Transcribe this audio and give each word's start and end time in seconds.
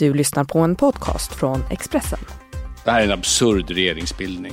Du 0.00 0.14
lyssnar 0.14 0.44
på 0.44 0.58
en 0.58 0.76
podcast 0.76 1.32
från 1.32 1.64
Expressen. 1.70 2.18
Det 2.84 2.90
här 2.90 3.00
är 3.00 3.04
en 3.04 3.12
absurd 3.12 3.70
regeringsbildning. 3.70 4.52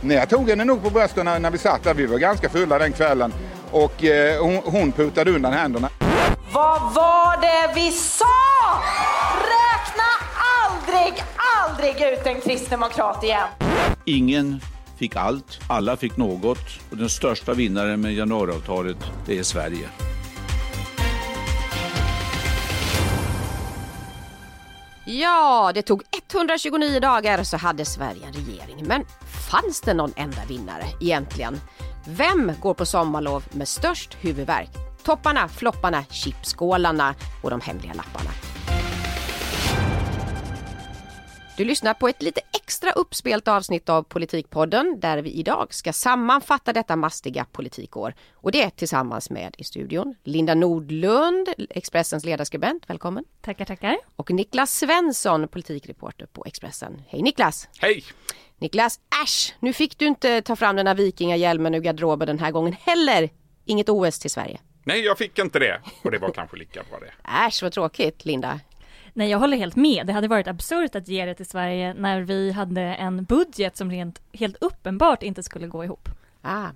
Nej, 0.00 0.16
jag 0.16 0.28
tog 0.28 0.50
henne 0.50 0.64
nog 0.64 0.82
på 0.82 0.90
brösten 0.90 1.24
när, 1.24 1.38
när 1.38 1.50
vi 1.50 1.58
satt 1.58 1.84
där. 1.84 1.94
Vi 1.94 2.06
var 2.06 2.18
ganska 2.18 2.48
fulla 2.48 2.78
den 2.78 2.92
kvällen. 2.92 3.32
Och 3.70 4.04
eh, 4.04 4.42
hon, 4.42 4.56
hon 4.64 4.92
putade 4.92 5.30
undan 5.30 5.52
händerna. 5.52 5.88
Vad 6.52 6.94
var 6.94 7.40
det 7.40 7.74
vi 7.74 7.90
sa? 7.90 8.24
Räkna 9.34 10.04
aldrig, 10.64 11.22
aldrig 11.58 12.12
ut 12.12 12.26
en 12.26 12.40
kristdemokrat 12.40 13.24
igen. 13.24 13.48
Ingen 14.04 14.60
fick 14.98 15.16
allt, 15.16 15.60
alla 15.68 15.96
fick 15.96 16.16
något 16.16 16.58
och 16.90 16.96
den 16.96 17.08
största 17.08 17.54
vinnaren 17.54 18.00
med 18.00 18.14
januariavtalet, 18.14 18.98
det 19.26 19.38
är 19.38 19.42
Sverige. 19.42 19.88
Ja, 25.10 25.70
det 25.74 25.82
tog 25.82 26.02
129 26.32 27.00
dagar 27.00 27.42
så 27.42 27.56
hade 27.56 27.84
Sverige 27.84 28.26
en 28.26 28.32
regering. 28.32 28.86
Men 28.86 29.04
fanns 29.50 29.80
det 29.80 29.94
någon 29.94 30.12
enda 30.16 30.44
vinnare 30.48 30.84
egentligen? 31.00 31.60
Vem 32.06 32.52
går 32.62 32.74
på 32.74 32.86
sommarlov 32.86 33.44
med 33.50 33.68
störst 33.68 34.16
huvudvärk? 34.20 34.70
Topparna, 35.02 35.48
flopparna, 35.48 36.04
chipskålarna 36.10 37.14
och 37.42 37.50
de 37.50 37.60
hemliga 37.60 37.94
lapparna. 37.94 38.30
Du 41.58 41.64
lyssnar 41.64 41.94
på 41.94 42.08
ett 42.08 42.22
lite 42.22 42.40
extra 42.52 42.92
uppspelt 42.92 43.48
avsnitt 43.48 43.88
av 43.88 44.02
Politikpodden 44.02 45.00
där 45.00 45.18
vi 45.18 45.30
idag 45.30 45.74
ska 45.74 45.92
sammanfatta 45.92 46.72
detta 46.72 46.96
mastiga 46.96 47.46
politikår. 47.52 48.14
Och 48.34 48.52
det 48.52 48.70
tillsammans 48.70 49.30
med 49.30 49.54
i 49.58 49.64
studion 49.64 50.14
Linda 50.24 50.54
Nordlund, 50.54 51.48
Expressens 51.70 52.24
ledarskribent, 52.24 52.84
välkommen. 52.86 53.24
Tackar, 53.40 53.64
tackar. 53.64 53.96
Och 54.16 54.30
Niklas 54.30 54.78
Svensson, 54.78 55.48
politikreporter 55.48 56.26
på 56.26 56.44
Expressen. 56.46 57.02
Hej 57.08 57.22
Niklas! 57.22 57.68
Hej! 57.78 58.04
Niklas, 58.58 59.00
äsch! 59.24 59.54
Nu 59.60 59.72
fick 59.72 59.98
du 59.98 60.06
inte 60.06 60.42
ta 60.42 60.56
fram 60.56 60.76
den 60.76 60.86
här 60.86 60.94
vikingahjälmen 60.94 61.74
ur 61.74 61.80
garderoben 61.80 62.26
den 62.26 62.38
här 62.38 62.50
gången 62.50 62.72
heller. 62.80 63.30
Inget 63.64 63.88
OS 63.88 64.18
till 64.18 64.30
Sverige. 64.30 64.60
Nej, 64.84 65.00
jag 65.00 65.18
fick 65.18 65.38
inte 65.38 65.58
det. 65.58 65.80
Och 66.02 66.10
det 66.10 66.18
var 66.18 66.30
kanske 66.30 66.56
lika 66.56 66.82
bra 66.90 66.98
det. 66.98 67.46
Äsch 67.46 67.62
vad 67.62 67.72
tråkigt, 67.72 68.24
Linda. 68.24 68.60
Nej, 69.18 69.30
jag 69.30 69.38
håller 69.38 69.56
helt 69.56 69.76
med. 69.76 70.06
Det 70.06 70.12
hade 70.12 70.28
varit 70.28 70.46
absurt 70.46 70.94
att 70.94 71.08
ge 71.08 71.24
det 71.24 71.34
till 71.34 71.46
Sverige 71.46 71.94
när 71.94 72.20
vi 72.20 72.52
hade 72.52 72.80
en 72.80 73.24
budget 73.24 73.76
som 73.76 73.90
rent, 73.90 74.20
helt 74.32 74.56
uppenbart 74.60 75.22
inte 75.22 75.42
skulle 75.42 75.66
gå 75.66 75.84
ihop. 75.84 76.08
Ah. 76.42 76.68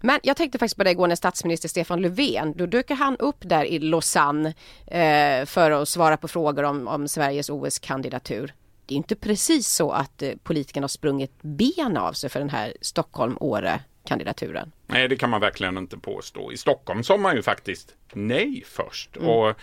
Men 0.00 0.20
jag 0.22 0.36
tänkte 0.36 0.58
faktiskt 0.58 0.76
på 0.76 0.84
det 0.84 0.90
igår 0.90 1.08
när 1.08 1.16
statsminister 1.16 1.68
Stefan 1.68 2.02
Löfven, 2.02 2.54
då 2.56 2.66
dök 2.66 2.90
han 2.90 3.16
upp 3.16 3.36
där 3.40 3.64
i 3.64 3.78
Lausanne 3.78 4.54
eh, 4.86 5.46
för 5.46 5.70
att 5.70 5.88
svara 5.88 6.16
på 6.16 6.28
frågor 6.28 6.62
om, 6.62 6.88
om 6.88 7.08
Sveriges 7.08 7.50
OS-kandidatur. 7.50 8.54
Det 8.86 8.94
är 8.94 8.96
inte 8.96 9.16
precis 9.16 9.68
så 9.68 9.90
att 9.90 10.22
eh, 10.22 10.32
politikerna 10.42 10.84
har 10.84 10.88
sprungit 10.88 11.42
ben 11.42 11.96
av 11.96 12.12
sig 12.12 12.30
för 12.30 12.40
den 12.40 12.50
här 12.50 12.74
Stockholm-Åre 12.80 13.80
kandidaturen. 14.04 14.72
Nej, 14.86 15.08
det 15.08 15.16
kan 15.16 15.30
man 15.30 15.40
verkligen 15.40 15.78
inte 15.78 15.98
påstå. 15.98 16.52
I 16.52 16.56
Stockholm 16.56 17.02
sa 17.02 17.16
man 17.16 17.36
ju 17.36 17.42
faktiskt 17.42 17.94
nej 18.12 18.62
först. 18.66 19.16
Mm. 19.16 19.28
Och 19.28 19.56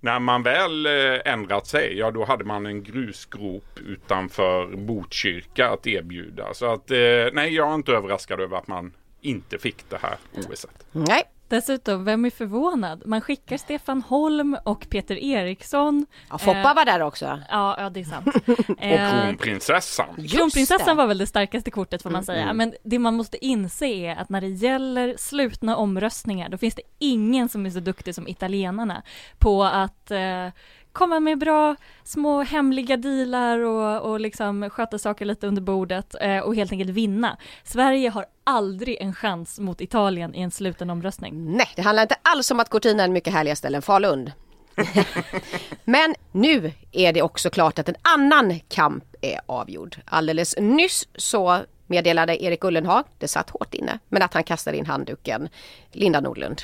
när 0.00 0.18
man 0.18 0.42
väl 0.42 0.86
eh, 0.86 1.32
ändrat 1.32 1.66
sig, 1.66 1.98
ja 1.98 2.10
då 2.10 2.24
hade 2.24 2.44
man 2.44 2.66
en 2.66 2.82
grusgrop 2.82 3.78
utanför 3.86 4.76
Botkyrka 4.76 5.68
att 5.68 5.86
erbjuda. 5.86 6.54
Så 6.54 6.72
att 6.72 6.90
eh, 6.90 6.96
nej, 7.32 7.54
jag 7.54 7.70
är 7.70 7.74
inte 7.74 7.92
överraskad 7.92 8.40
över 8.40 8.56
att 8.56 8.66
man 8.66 8.92
inte 9.20 9.58
fick 9.58 9.90
det 9.90 9.98
här 10.02 10.16
OSet. 10.32 10.86
Nej, 10.92 11.22
Dessutom, 11.48 12.04
vem 12.04 12.24
är 12.24 12.30
förvånad? 12.30 13.02
Man 13.06 13.20
skickar 13.20 13.56
Stefan 13.56 14.02
Holm 14.02 14.56
och 14.64 14.86
Peter 14.90 15.16
Eriksson. 15.16 16.06
Ja, 16.30 16.38
Foppa 16.38 16.70
eh, 16.70 16.74
var 16.74 16.84
där 16.84 17.00
också. 17.00 17.40
Ja, 17.50 17.76
ja 17.78 17.90
det 17.90 18.00
är 18.00 18.04
sant. 18.04 18.26
och 18.68 18.78
kronprinsessan. 18.78 20.26
Kronprinsessan 20.28 20.96
var 20.96 21.06
väl 21.06 21.18
det 21.18 21.26
starkaste 21.26 21.70
kortet 21.70 22.02
får 22.02 22.10
man 22.10 22.18
mm, 22.18 22.24
säga. 22.24 22.42
Mm. 22.42 22.56
Men 22.56 22.74
det 22.82 22.98
man 22.98 23.14
måste 23.14 23.44
inse 23.44 23.86
är 23.86 24.16
att 24.16 24.28
när 24.28 24.40
det 24.40 24.48
gäller 24.48 25.14
slutna 25.18 25.76
omröstningar, 25.76 26.48
då 26.48 26.58
finns 26.58 26.74
det 26.74 26.82
ingen 26.98 27.48
som 27.48 27.66
är 27.66 27.70
så 27.70 27.80
duktig 27.80 28.14
som 28.14 28.28
italienarna 28.28 29.02
på 29.38 29.64
att 29.64 30.10
eh, 30.10 30.48
komma 30.94 31.20
med 31.20 31.38
bra 31.38 31.76
små 32.04 32.42
hemliga 32.42 32.96
dealar 32.96 33.58
och, 33.58 34.10
och 34.10 34.20
liksom 34.20 34.70
sköta 34.70 34.98
saker 34.98 35.24
lite 35.24 35.46
under 35.46 35.62
bordet 35.62 36.14
eh, 36.20 36.38
och 36.38 36.54
helt 36.54 36.72
enkelt 36.72 36.90
vinna. 36.90 37.38
Sverige 37.64 38.08
har 38.08 38.26
aldrig 38.44 38.96
en 39.00 39.14
chans 39.14 39.58
mot 39.60 39.80
Italien 39.80 40.34
i 40.34 40.40
en 40.40 40.50
sluten 40.50 40.90
omröstning. 40.90 41.56
Nej, 41.56 41.68
det 41.76 41.82
handlar 41.82 42.02
inte 42.02 42.16
alls 42.22 42.50
om 42.50 42.60
att 42.60 42.68
Cortina 42.68 43.02
är 43.02 43.06
en 43.06 43.12
mycket 43.12 43.32
härligare 43.32 43.56
ställe 43.56 43.76
än 43.76 43.82
Falun. 43.82 44.30
Men 45.84 46.14
nu 46.32 46.72
är 46.92 47.12
det 47.12 47.22
också 47.22 47.50
klart 47.50 47.78
att 47.78 47.88
en 47.88 47.96
annan 48.02 48.60
kamp 48.68 49.04
är 49.20 49.40
avgjord. 49.46 49.96
Alldeles 50.04 50.54
nyss 50.58 51.08
så 51.14 51.60
meddelade 51.86 52.44
Erik 52.44 52.64
Ullenhag, 52.64 53.04
det 53.18 53.28
satt 53.28 53.50
hårt 53.50 53.74
inne, 53.74 53.98
men 54.08 54.22
att 54.22 54.34
han 54.34 54.44
kastade 54.44 54.76
in 54.76 54.86
handduken. 54.86 55.48
Linda 55.92 56.20
Nordlund. 56.20 56.62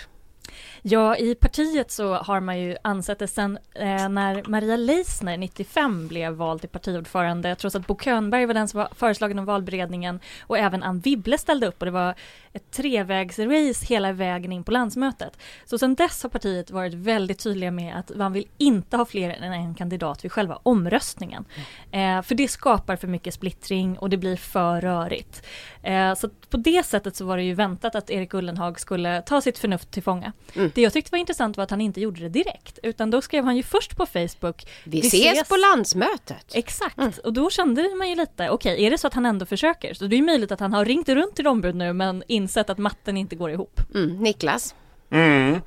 Ja, 0.83 1.17
i 1.17 1.35
partiet 1.35 1.91
så 1.91 2.15
har 2.15 2.41
man 2.41 2.61
ju 2.61 2.77
ansett 2.83 3.19
det 3.19 3.27
sen 3.27 3.59
eh, 3.75 4.09
när 4.09 4.49
Maria 4.49 4.77
Leisner 4.77 5.37
95 5.37 6.09
blev 6.09 6.33
vald 6.33 6.61
till 6.61 6.69
partiordförande, 6.69 7.55
trots 7.55 7.77
att 7.77 7.87
Bo 7.87 7.99
Könberg 7.99 8.47
var 8.47 8.55
den 8.55 8.69
som 8.69 8.79
var 8.79 8.89
föreslagen 8.95 9.39
av 9.39 9.45
valberedningen 9.45 10.21
och 10.41 10.59
även 10.59 10.83
Ann 10.83 11.01
Wibble 11.01 11.39
ställde 11.39 11.67
upp 11.67 11.77
och 11.79 11.87
det 11.87 11.91
var 11.91 12.15
ett 12.53 12.71
trevägsrace 12.71 13.87
hela 13.87 14.13
vägen 14.13 14.53
in 14.53 14.65
på 14.65 14.73
landsmötet. 14.73 15.39
Så 15.65 15.79
sen 15.79 15.95
dess 15.95 16.23
har 16.23 16.31
partiet 16.31 16.71
varit 16.71 16.95
väldigt 16.95 17.39
tydliga 17.39 17.71
med 17.71 17.97
att 17.97 18.17
man 18.17 18.33
vill 18.33 18.47
inte 18.59 18.97
ha 18.97 19.05
fler 19.05 19.31
än 19.31 19.53
en 19.53 19.75
kandidat 19.75 20.25
vid 20.25 20.33
själva 20.33 20.59
omröstningen. 20.63 21.45
Mm. 21.93 22.19
Eh, 22.19 22.23
för 22.23 22.35
det 22.35 22.49
skapar 22.49 22.97
för 22.97 23.09
mycket 23.09 23.35
splittring 23.35 23.99
och 23.99 24.11
det 24.11 24.17
blir 24.17 24.37
för 24.37 24.81
rörigt. 24.81 25.47
Eh, 25.83 26.15
så 26.15 26.29
på 26.51 26.57
det 26.57 26.87
sättet 26.87 27.17
så 27.17 27.25
var 27.25 27.37
det 27.37 27.43
ju 27.43 27.55
väntat 27.55 27.95
att 27.95 28.11
Erik 28.11 28.35
Ullenhag 28.35 28.81
skulle 28.81 29.23
ta 29.23 29.41
sitt 29.41 29.59
förnuft 29.59 29.91
till 29.91 30.03
fånga. 30.03 30.33
Mm. 30.55 30.70
Det 30.75 30.81
jag 30.81 30.93
tyckte 30.93 31.11
var 31.13 31.19
intressant 31.19 31.57
var 31.57 31.65
att 31.65 31.71
han 31.71 31.81
inte 31.81 32.01
gjorde 32.01 32.21
det 32.21 32.29
direkt, 32.29 32.79
utan 32.83 33.11
då 33.11 33.23
skrev 33.23 33.45
han 33.45 33.57
ju 33.57 33.63
först 33.63 33.97
på 33.97 34.07
Facebook. 34.07 34.67
Vi, 34.85 35.01
vi 35.01 35.07
ses, 35.07 35.33
ses, 35.33 35.49
på 35.49 35.57
landsmötet. 35.57 36.47
Exakt, 36.55 36.99
mm. 36.99 37.13
och 37.25 37.33
då 37.33 37.51
kände 37.51 37.95
man 37.99 38.09
ju 38.09 38.17
lite, 38.17 38.51
okej, 38.51 38.73
okay, 38.73 38.87
är 38.87 38.91
det 38.91 38.99
så 38.99 39.07
att 39.07 39.15
han 39.15 39.27
ändå 39.27 39.47
försöker? 39.47 39.95
Så 39.95 40.07
det 40.07 40.17
är 40.17 40.23
möjligt 40.23 40.53
att 40.53 40.61
han 40.61 40.73
har 40.73 40.85
ringt 40.85 41.09
runt 41.09 41.37
till 41.37 41.47
ombud 41.47 41.75
nu, 41.75 41.93
men 41.93 42.23
insett 42.27 42.71
att 42.71 42.79
matten 42.79 43.17
inte 43.17 43.37
går 43.37 43.51
ihop. 43.51 43.81
Mm. 43.95 44.17
Niklas? 44.17 44.75
Mm. 45.11 45.61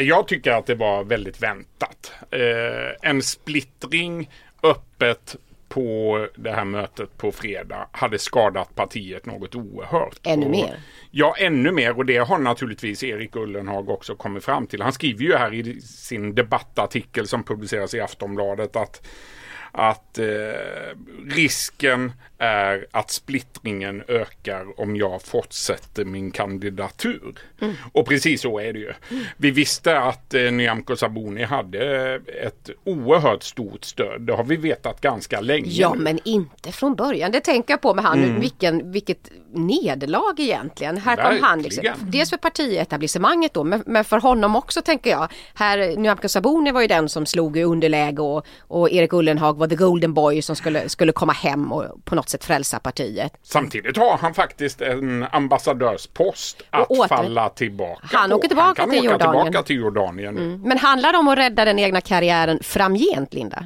Jag 0.00 0.28
tycker 0.28 0.50
att 0.52 0.66
det 0.66 0.74
var 0.74 1.04
väldigt 1.04 1.42
väntat. 1.42 2.12
Eh, 2.30 3.10
en 3.10 3.22
splittring 3.22 4.30
öppet 4.62 5.36
på 5.68 6.26
det 6.36 6.50
här 6.50 6.64
mötet 6.64 7.16
på 7.16 7.32
fredag 7.32 7.88
hade 7.92 8.18
skadat 8.18 8.74
partiet 8.74 9.26
något 9.26 9.54
oerhört. 9.54 10.20
Ännu 10.22 10.44
och, 10.44 10.50
mer? 10.50 10.76
Ja, 11.10 11.34
ännu 11.38 11.72
mer 11.72 11.98
och 11.98 12.06
det 12.06 12.18
har 12.18 12.38
naturligtvis 12.38 13.02
Erik 13.02 13.36
Ullenhag 13.36 13.88
också 13.88 14.14
kommit 14.14 14.44
fram 14.44 14.66
till. 14.66 14.82
Han 14.82 14.92
skriver 14.92 15.24
ju 15.24 15.36
här 15.36 15.54
i 15.54 15.80
sin 15.80 16.34
debattartikel 16.34 17.28
som 17.28 17.42
publiceras 17.42 17.94
i 17.94 18.00
Aftonbladet 18.00 18.76
att 18.76 19.06
att 19.72 20.18
eh, 20.18 20.26
risken 21.28 22.12
är 22.38 22.86
att 22.90 23.10
splittringen 23.10 24.02
ökar 24.08 24.80
om 24.80 24.96
jag 24.96 25.22
fortsätter 25.22 26.04
min 26.04 26.30
kandidatur. 26.30 27.38
Mm. 27.60 27.74
Och 27.92 28.06
precis 28.06 28.40
så 28.40 28.58
är 28.60 28.72
det 28.72 28.78
ju. 28.78 28.92
Mm. 29.10 29.24
Vi 29.36 29.50
visste 29.50 30.00
att 30.00 30.34
eh, 30.34 30.42
Nyamko 30.42 30.96
Sabuni 30.96 31.44
hade 31.44 32.14
ett 32.44 32.70
oerhört 32.84 33.42
stort 33.42 33.84
stöd. 33.84 34.20
Det 34.20 34.32
har 34.32 34.44
vi 34.44 34.56
vetat 34.56 35.00
ganska 35.00 35.40
länge. 35.40 35.70
Ja, 35.70 35.94
men 35.94 36.18
inte 36.24 36.72
från 36.72 36.94
början. 36.94 37.32
Det 37.32 37.40
tänker 37.40 37.72
jag 37.72 37.80
på 37.80 37.94
med 37.94 38.04
han. 38.04 38.24
Mm. 38.24 38.40
Vilken, 38.40 38.92
vilket 38.92 39.30
nederlag 39.52 40.34
egentligen. 40.38 40.98
Här 40.98 41.16
kom 41.16 41.38
han. 41.42 41.62
Liksom, 41.62 41.84
dels 42.00 42.30
för 42.30 42.36
partietablissemanget 42.36 43.54
då, 43.54 43.64
men, 43.64 43.82
men, 43.86 44.04
för 44.04 44.18
honom 44.18 44.56
också 44.56 44.82
tänker 44.82 45.10
jag. 45.10 45.32
Här, 45.54 45.96
Nyamko 45.96 46.28
Sabuni 46.28 46.70
var 46.70 46.80
ju 46.80 46.86
den 46.86 47.08
som 47.08 47.26
slog 47.26 47.58
i 47.58 47.62
underläge 47.62 48.22
och, 48.22 48.46
och 48.60 48.90
Erik 48.90 49.12
Ullenhag 49.12 49.57
var 49.58 49.66
the 49.66 49.76
golden 49.76 50.14
boy 50.14 50.42
som 50.42 50.56
skulle, 50.56 50.88
skulle 50.88 51.12
komma 51.12 51.32
hem 51.32 51.72
och 51.72 52.04
på 52.04 52.14
något 52.14 52.28
sätt 52.28 52.44
frälsa 52.44 52.78
partiet. 52.78 53.32
Samtidigt 53.42 53.96
har 53.96 54.16
han 54.18 54.34
faktiskt 54.34 54.80
en 54.80 55.26
ambassadörspost 55.32 56.62
att 56.70 56.90
åter... 56.90 57.08
falla 57.08 57.48
tillbaka 57.48 58.06
Han 58.12 58.30
på. 58.30 58.36
åker 58.36 58.48
tillbaka, 58.48 58.82
han 58.82 58.90
till, 58.90 58.98
åka 58.98 59.10
Jordanien. 59.12 59.44
tillbaka 59.44 59.66
till 59.66 59.76
Jordanien. 59.76 60.38
Mm. 60.38 60.60
Men 60.60 60.78
handlar 60.78 61.12
det 61.12 61.18
om 61.18 61.28
att 61.28 61.38
rädda 61.38 61.64
den 61.64 61.78
egna 61.78 62.00
karriären 62.00 62.58
framgent, 62.62 63.34
Linda? 63.34 63.64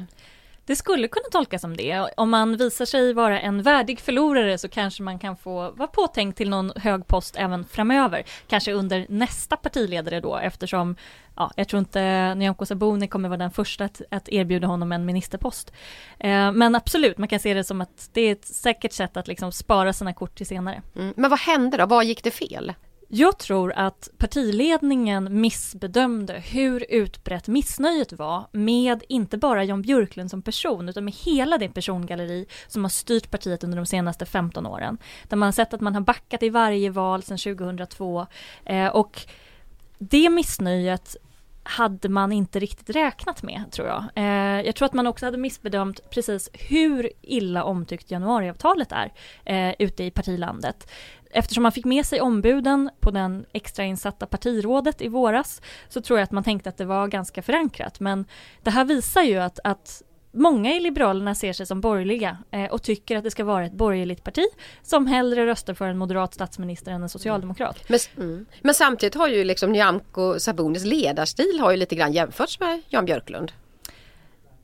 Det 0.65 0.75
skulle 0.75 1.07
kunna 1.07 1.25
tolkas 1.31 1.61
som 1.61 1.77
det. 1.77 2.09
Om 2.17 2.29
man 2.29 2.57
visar 2.57 2.85
sig 2.85 3.13
vara 3.13 3.39
en 3.39 3.61
värdig 3.61 3.99
förlorare 3.99 4.57
så 4.57 4.69
kanske 4.69 5.03
man 5.03 5.19
kan 5.19 5.37
få 5.37 5.71
vara 5.71 5.87
påtänkt 5.87 6.37
till 6.37 6.49
någon 6.49 6.71
hög 6.75 7.07
post 7.07 7.35
även 7.37 7.65
framöver. 7.65 8.23
Kanske 8.47 8.73
under 8.73 9.05
nästa 9.09 9.57
partiledare 9.57 10.19
då 10.19 10.37
eftersom 10.37 10.95
ja, 11.35 11.51
jag 11.55 11.67
tror 11.67 11.79
inte 11.79 12.35
Nyamko 12.35 12.65
Sabuni 12.65 13.07
kommer 13.07 13.29
vara 13.29 13.37
den 13.37 13.51
första 13.51 13.85
att, 13.85 14.01
att 14.09 14.29
erbjuda 14.29 14.67
honom 14.67 14.91
en 14.91 15.05
ministerpost. 15.05 15.73
Eh, 16.19 16.51
men 16.51 16.75
absolut, 16.75 17.17
man 17.17 17.27
kan 17.27 17.39
se 17.39 17.53
det 17.53 17.63
som 17.63 17.81
att 17.81 18.09
det 18.13 18.21
är 18.21 18.31
ett 18.31 18.45
säkert 18.45 18.93
sätt 18.93 19.17
att 19.17 19.27
liksom 19.27 19.51
spara 19.51 19.93
sina 19.93 20.13
kort 20.13 20.35
till 20.35 20.47
senare. 20.47 20.81
Mm. 20.95 21.13
Men 21.17 21.29
vad 21.29 21.39
hände 21.39 21.77
då? 21.77 21.85
Vad 21.85 22.05
gick 22.05 22.23
det 22.23 22.31
fel? 22.31 22.73
Jag 23.07 23.37
tror 23.37 23.73
att 23.73 24.09
partiledningen 24.17 25.41
missbedömde 25.41 26.33
hur 26.33 26.85
utbrett 26.89 27.47
missnöjet 27.47 28.13
var 28.13 28.47
med 28.51 29.03
inte 29.07 29.37
bara 29.37 29.63
Jan 29.63 29.81
Björklund 29.81 30.29
som 30.29 30.41
person 30.41 30.89
utan 30.89 31.05
med 31.05 31.13
hela 31.13 31.57
det 31.57 31.69
persongalleri 31.69 32.45
som 32.67 32.83
har 32.83 32.89
styrt 32.89 33.31
partiet 33.31 33.63
under 33.63 33.77
de 33.77 33.85
senaste 33.85 34.25
15 34.25 34.65
åren. 34.65 34.97
Där 35.27 35.37
man 35.37 35.47
har 35.47 35.51
sett 35.51 35.73
att 35.73 35.81
man 35.81 35.93
har 35.93 36.01
backat 36.01 36.43
i 36.43 36.49
varje 36.49 36.89
val 36.89 37.23
sedan 37.23 37.37
2002 37.37 38.25
eh, 38.65 38.87
och 38.87 39.21
det 39.97 40.29
missnöjet 40.29 41.15
hade 41.63 42.09
man 42.09 42.31
inte 42.31 42.59
riktigt 42.59 42.89
räknat 42.89 43.43
med, 43.43 43.63
tror 43.71 43.87
jag. 43.87 44.03
Eh, 44.15 44.65
jag 44.65 44.75
tror 44.75 44.85
att 44.85 44.93
man 44.93 45.07
också 45.07 45.25
hade 45.25 45.37
missbedömt 45.37 46.09
precis 46.09 46.49
hur 46.53 47.09
illa 47.21 47.63
omtyckt 47.63 48.11
januariavtalet 48.11 48.91
är 48.91 49.13
eh, 49.45 49.75
ute 49.79 50.03
i 50.03 50.11
partilandet. 50.11 50.87
Eftersom 51.33 51.63
man 51.63 51.71
fick 51.71 51.85
med 51.85 52.05
sig 52.05 52.21
ombuden 52.21 52.89
på 52.99 53.11
den 53.11 53.45
extrainsatta 53.53 54.25
partirådet 54.25 55.01
i 55.01 55.07
våras 55.07 55.61
så 55.89 56.01
tror 56.01 56.19
jag 56.19 56.23
att 56.23 56.31
man 56.31 56.43
tänkte 56.43 56.69
att 56.69 56.77
det 56.77 56.85
var 56.85 57.07
ganska 57.07 57.41
förankrat. 57.41 57.99
Men 57.99 58.25
det 58.61 58.71
här 58.71 58.85
visar 58.85 59.21
ju 59.21 59.37
att, 59.37 59.59
att 59.63 60.03
Många 60.35 60.75
i 60.75 60.79
Liberalerna 60.79 61.35
ser 61.35 61.53
sig 61.53 61.65
som 61.65 61.81
borgerliga 61.81 62.37
eh, 62.51 62.65
och 62.65 62.83
tycker 62.83 63.17
att 63.17 63.23
det 63.23 63.31
ska 63.31 63.43
vara 63.43 63.65
ett 63.65 63.73
borgerligt 63.73 64.23
parti 64.23 64.45
som 64.83 65.07
hellre 65.07 65.45
röstar 65.45 65.73
för 65.73 65.87
en 65.87 65.97
moderat 65.97 66.33
statsminister 66.33 66.91
än 66.91 67.03
en 67.03 67.09
socialdemokrat. 67.09 67.89
Men, 67.89 67.99
mm. 68.17 68.45
Men 68.61 68.73
samtidigt 68.73 69.15
har 69.15 69.27
ju 69.27 69.43
liksom 69.43 69.71
Nyamko 69.71 70.39
Sabunis 70.39 70.85
ledarstil 70.85 71.59
har 71.61 71.71
ju 71.71 71.77
lite 71.77 71.95
grann 71.95 72.13
jämförts 72.13 72.59
med 72.59 72.81
Jan 72.89 73.05
Björklund. 73.05 73.51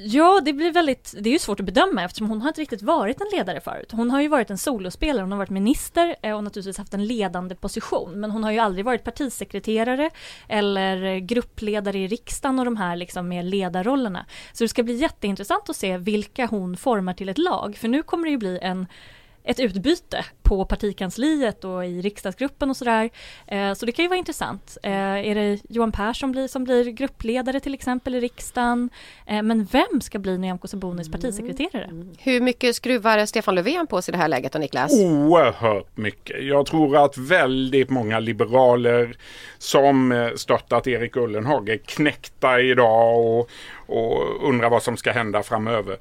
Ja, 0.01 0.41
det 0.45 0.53
blir 0.53 0.71
väldigt, 0.71 1.13
det 1.19 1.29
är 1.29 1.33
ju 1.33 1.39
svårt 1.39 1.59
att 1.59 1.65
bedöma 1.65 2.03
eftersom 2.03 2.29
hon 2.29 2.41
har 2.41 2.47
inte 2.47 2.61
riktigt 2.61 2.81
varit 2.81 3.21
en 3.21 3.27
ledare 3.37 3.61
förut. 3.61 3.91
Hon 3.91 4.11
har 4.11 4.21
ju 4.21 4.27
varit 4.27 4.49
en 4.49 4.57
solospelare, 4.57 5.21
hon 5.23 5.31
har 5.31 5.37
varit 5.37 5.49
minister 5.49 6.15
eh, 6.21 6.35
och 6.35 6.43
naturligtvis 6.43 6.77
haft 6.77 6.93
en 6.93 7.05
ledande 7.05 7.55
position. 7.55 8.19
Men 8.19 8.31
hon 8.31 8.43
har 8.43 8.51
ju 8.51 8.59
aldrig 8.59 8.85
varit 8.85 9.03
partisekreterare 9.03 10.09
eller 10.47 11.19
gruppledare 11.19 11.99
i 11.99 12.07
riksdagen 12.07 12.59
och 12.59 12.65
de 12.65 12.77
här 12.77 12.95
liksom 12.95 13.27
mer 13.27 13.43
ledarrollerna. 13.43 14.25
Så 14.53 14.63
det 14.63 14.67
ska 14.67 14.83
bli 14.83 14.95
jätteintressant 14.95 15.69
att 15.69 15.75
se 15.75 15.97
vilka 15.97 16.45
hon 16.45 16.77
formar 16.77 17.13
till 17.13 17.29
ett 17.29 17.37
lag. 17.37 17.77
För 17.77 17.87
nu 17.87 18.03
kommer 18.03 18.25
det 18.25 18.31
ju 18.31 18.37
bli 18.37 18.59
en 18.61 18.87
ett 19.49 19.59
utbyte 19.59 20.25
på 20.43 20.65
partikansliet 20.65 21.63
och 21.63 21.85
i 21.85 22.01
riksdagsgruppen 22.01 22.69
och 22.69 22.77
sådär. 22.77 23.09
Eh, 23.47 23.73
så 23.73 23.85
det 23.85 23.91
kan 23.91 24.03
ju 24.03 24.09
vara 24.09 24.19
intressant. 24.19 24.77
Eh, 24.83 24.91
är 24.91 25.35
det 25.35 25.59
Johan 25.69 25.91
Persson 25.91 26.49
som 26.49 26.63
blir 26.63 26.85
gruppledare 26.85 27.59
till 27.59 27.73
exempel 27.73 28.15
i 28.15 28.19
riksdagen? 28.19 28.89
Eh, 29.25 29.41
men 29.41 29.65
vem 29.65 30.01
ska 30.01 30.19
bli 30.19 30.37
Nyamko 30.37 30.67
Sabunis 30.67 31.07
mm. 31.07 31.21
partisekreterare? 31.21 31.83
Mm. 31.83 32.09
Hur 32.19 32.41
mycket 32.41 32.75
skruvar 32.75 33.25
Stefan 33.25 33.55
Löfven 33.55 33.87
på 33.87 34.01
sig 34.01 34.11
i 34.11 34.13
det 34.13 34.17
här 34.17 34.27
läget 34.27 34.51
då 34.51 34.59
Niklas? 34.59 34.93
Oerhört 34.93 35.97
mycket. 35.97 36.43
Jag 36.43 36.65
tror 36.65 37.05
att 37.05 37.17
väldigt 37.17 37.89
många 37.89 38.19
liberaler 38.19 39.17
som 39.57 40.29
stöttat 40.35 40.87
Erik 40.87 41.15
Ullenhag 41.15 41.69
är 41.69 41.77
knäckta 41.77 42.61
idag 42.61 43.19
och, 43.19 43.49
och 43.85 44.47
undrar 44.49 44.69
vad 44.69 44.83
som 44.83 44.97
ska 44.97 45.11
hända 45.11 45.43
framöver. 45.43 45.97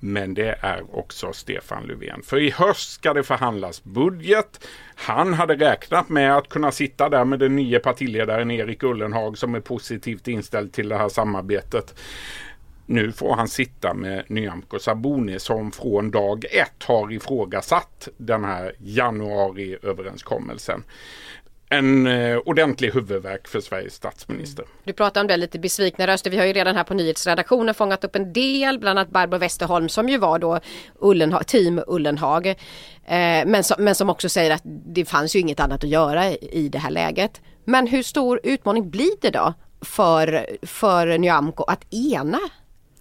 Men 0.00 0.34
det 0.34 0.58
är 0.60 0.96
också 0.96 1.32
Stefan 1.32 1.84
Löfven. 1.84 2.22
För 2.22 2.40
i 2.40 2.50
höst 2.50 2.92
ska 2.92 3.14
det 3.14 3.22
förhandlas 3.22 3.84
budget. 3.84 4.66
Han 4.94 5.34
hade 5.34 5.54
räknat 5.54 6.08
med 6.08 6.36
att 6.36 6.48
kunna 6.48 6.72
sitta 6.72 7.08
där 7.08 7.24
med 7.24 7.38
den 7.38 7.56
nya 7.56 7.80
partiledaren 7.80 8.50
Erik 8.50 8.82
Ullenhag 8.82 9.38
som 9.38 9.54
är 9.54 9.60
positivt 9.60 10.28
inställd 10.28 10.72
till 10.72 10.88
det 10.88 10.96
här 10.96 11.08
samarbetet. 11.08 11.94
Nu 12.86 13.12
får 13.12 13.36
han 13.36 13.48
sitta 13.48 13.94
med 13.94 14.24
Nyamko 14.28 14.78
Sabuni 14.78 15.38
som 15.38 15.72
från 15.72 16.10
dag 16.10 16.44
ett 16.44 16.84
har 16.84 17.12
ifrågasatt 17.12 18.08
den 18.16 18.44
här 18.44 18.74
januariöverenskommelsen 18.78 20.82
en 21.72 22.06
eh, 22.06 22.38
ordentlig 22.38 22.90
huvudvärk 22.90 23.48
för 23.48 23.60
Sveriges 23.60 23.94
statsminister. 23.94 24.62
Mm. 24.62 24.74
Du 24.84 24.92
pratar 24.92 25.20
om 25.20 25.26
det 25.26 25.36
lite 25.36 25.58
besvikna 25.58 26.06
röster. 26.06 26.30
Vi 26.30 26.38
har 26.38 26.44
ju 26.44 26.52
redan 26.52 26.76
här 26.76 26.84
på 26.84 26.94
nyhetsredaktionen 26.94 27.74
fångat 27.74 28.04
upp 28.04 28.16
en 28.16 28.32
del, 28.32 28.78
bland 28.78 28.98
annat 28.98 29.10
Barbro 29.10 29.38
Westerholm 29.38 29.88
som 29.88 30.08
ju 30.08 30.18
var 30.18 30.38
då 30.38 30.60
Ullenha 30.98 31.42
team 31.42 31.82
Ullenhag. 31.86 32.46
Eh, 32.46 32.54
men, 33.46 33.64
som, 33.64 33.84
men 33.84 33.94
som 33.94 34.10
också 34.10 34.28
säger 34.28 34.50
att 34.50 34.62
det 34.64 35.04
fanns 35.04 35.36
ju 35.36 35.40
inget 35.40 35.60
annat 35.60 35.84
att 35.84 35.90
göra 35.90 36.30
i 36.30 36.68
det 36.72 36.78
här 36.78 36.90
läget. 36.90 37.40
Men 37.64 37.86
hur 37.86 38.02
stor 38.02 38.40
utmaning 38.42 38.90
blir 38.90 39.12
det 39.20 39.30
då 39.30 39.54
för, 39.80 40.46
för 40.62 41.18
Nyamko 41.18 41.64
att 41.64 41.94
ena 41.94 42.40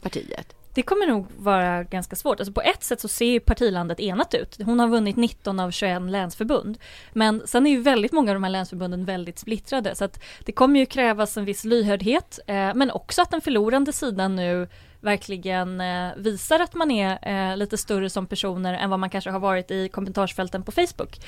partiet? 0.02 0.59
Det 0.74 0.82
kommer 0.82 1.08
nog 1.08 1.28
vara 1.38 1.84
ganska 1.84 2.16
svårt. 2.16 2.40
Alltså 2.40 2.54
på 2.54 2.62
ett 2.62 2.84
sätt 2.84 3.02
så 3.02 3.08
ser 3.08 3.26
ju 3.26 3.40
partilandet 3.40 4.00
enat 4.00 4.34
ut. 4.34 4.58
Hon 4.66 4.80
har 4.80 4.88
vunnit 4.88 5.16
19 5.16 5.60
av 5.60 5.72
21 5.72 6.02
länsförbund. 6.02 6.78
Men 7.14 7.48
sen 7.48 7.68
är 7.68 7.72
ju 7.72 7.82
väldigt 7.82 8.12
många 8.12 8.32
av 8.32 8.36
de 8.36 8.44
här 8.44 8.52
länsförbunden 8.52 9.06
väldigt 9.06 9.40
splittrade 9.40 9.96
så 9.96 10.06
att 10.06 10.24
det 10.46 10.52
kommer 10.52 10.80
ju 10.80 10.86
krävas 10.86 11.38
en 11.38 11.46
viss 11.46 11.64
lyhördhet 11.64 12.40
eh, 12.48 12.74
men 12.76 12.92
också 12.92 13.22
att 13.22 13.32
den 13.32 13.42
förlorande 13.42 13.94
sidan 13.94 14.36
nu 14.36 14.68
verkligen 15.02 15.82
eh, 15.82 16.10
visar 16.18 16.60
att 16.60 16.74
man 16.74 16.92
är 16.92 17.20
eh, 17.52 17.58
lite 17.58 17.78
större 17.78 18.10
som 18.10 18.28
personer 18.28 18.74
än 18.74 18.90
vad 18.90 19.00
man 19.00 19.10
kanske 19.10 19.30
har 19.30 19.40
varit 19.40 19.72
i 19.72 19.90
kommentarsfälten 19.90 20.64
på 20.64 20.72
Facebook. 20.72 21.20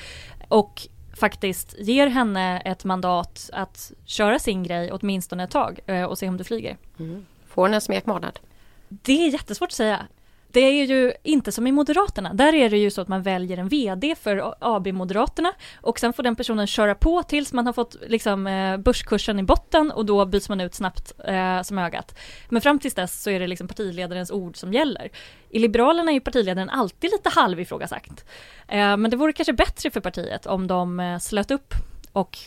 Och 0.48 0.88
faktiskt 1.16 1.78
ger 1.78 2.06
henne 2.06 2.60
ett 2.60 2.84
mandat 2.84 3.50
att 3.52 3.92
köra 4.04 4.38
sin 4.38 4.62
grej 4.62 4.92
åtminstone 4.92 5.44
ett 5.44 5.50
tag 5.50 5.80
eh, 5.86 6.04
och 6.04 6.18
se 6.18 6.28
om 6.28 6.36
det 6.36 6.44
flyger. 6.44 6.76
Mm. 6.98 7.26
Får 7.46 7.62
hon 7.62 7.74
en 7.74 7.80
smekmånad? 7.80 8.38
Det 9.02 9.26
är 9.26 9.28
jättesvårt 9.28 9.68
att 9.68 9.72
säga. 9.72 10.06
Det 10.52 10.60
är 10.60 10.84
ju 10.84 11.12
inte 11.22 11.52
som 11.52 11.66
i 11.66 11.72
Moderaterna. 11.72 12.34
Där 12.34 12.54
är 12.54 12.70
det 12.70 12.78
ju 12.78 12.90
så 12.90 13.00
att 13.00 13.08
man 13.08 13.22
väljer 13.22 13.58
en 13.58 13.68
VD 13.68 14.14
för 14.14 14.54
AB-Moderaterna 14.60 15.52
och 15.80 15.98
sen 15.98 16.12
får 16.12 16.22
den 16.22 16.36
personen 16.36 16.66
köra 16.66 16.94
på 16.94 17.22
tills 17.22 17.52
man 17.52 17.66
har 17.66 17.72
fått 17.72 17.96
liksom, 18.06 18.46
eh, 18.46 18.76
börskursen 18.76 19.38
i 19.38 19.42
botten 19.42 19.90
och 19.90 20.06
då 20.06 20.26
byts 20.26 20.48
man 20.48 20.60
ut 20.60 20.74
snabbt 20.74 21.12
eh, 21.24 21.62
som 21.62 21.78
ögat. 21.78 22.18
Men 22.48 22.62
fram 22.62 22.78
tills 22.78 22.94
dess 22.94 23.22
så 23.22 23.30
är 23.30 23.40
det 23.40 23.46
liksom 23.46 23.68
partiledarens 23.68 24.30
ord 24.30 24.56
som 24.56 24.72
gäller. 24.72 25.10
I 25.50 25.58
Liberalerna 25.58 26.10
är 26.10 26.14
ju 26.14 26.20
partiledaren 26.20 26.70
alltid 26.70 27.10
lite 27.10 27.28
halvifrågasatt. 27.28 28.24
Eh, 28.68 28.96
men 28.96 29.10
det 29.10 29.16
vore 29.16 29.32
kanske 29.32 29.52
bättre 29.52 29.90
för 29.90 30.00
partiet 30.00 30.46
om 30.46 30.66
de 30.66 31.00
eh, 31.00 31.18
slöt 31.18 31.50
upp 31.50 31.74
och 32.12 32.38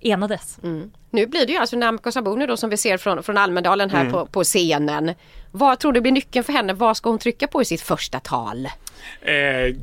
enades. 0.00 0.58
Mm. 0.62 0.90
Nu 1.10 1.26
blir 1.26 1.46
det 1.46 1.52
ju 1.52 1.58
alltså 1.58 1.76
Namco 1.76 2.12
Sabuni 2.12 2.46
då 2.46 2.56
som 2.56 2.70
vi 2.70 2.76
ser 2.76 2.96
från, 2.96 3.22
från 3.22 3.38
Almedalen 3.38 3.90
här 3.90 4.00
mm. 4.00 4.12
på, 4.12 4.26
på 4.26 4.44
scenen. 4.44 5.14
Vad 5.56 5.78
tror 5.78 5.92
du 5.92 6.00
blir 6.00 6.12
nyckeln 6.12 6.44
för 6.44 6.52
henne? 6.52 6.72
Vad 6.72 6.96
ska 6.96 7.10
hon 7.10 7.18
trycka 7.18 7.46
på 7.46 7.62
i 7.62 7.64
sitt 7.64 7.80
första 7.80 8.20
tal? 8.20 8.68
Eh, 9.22 9.34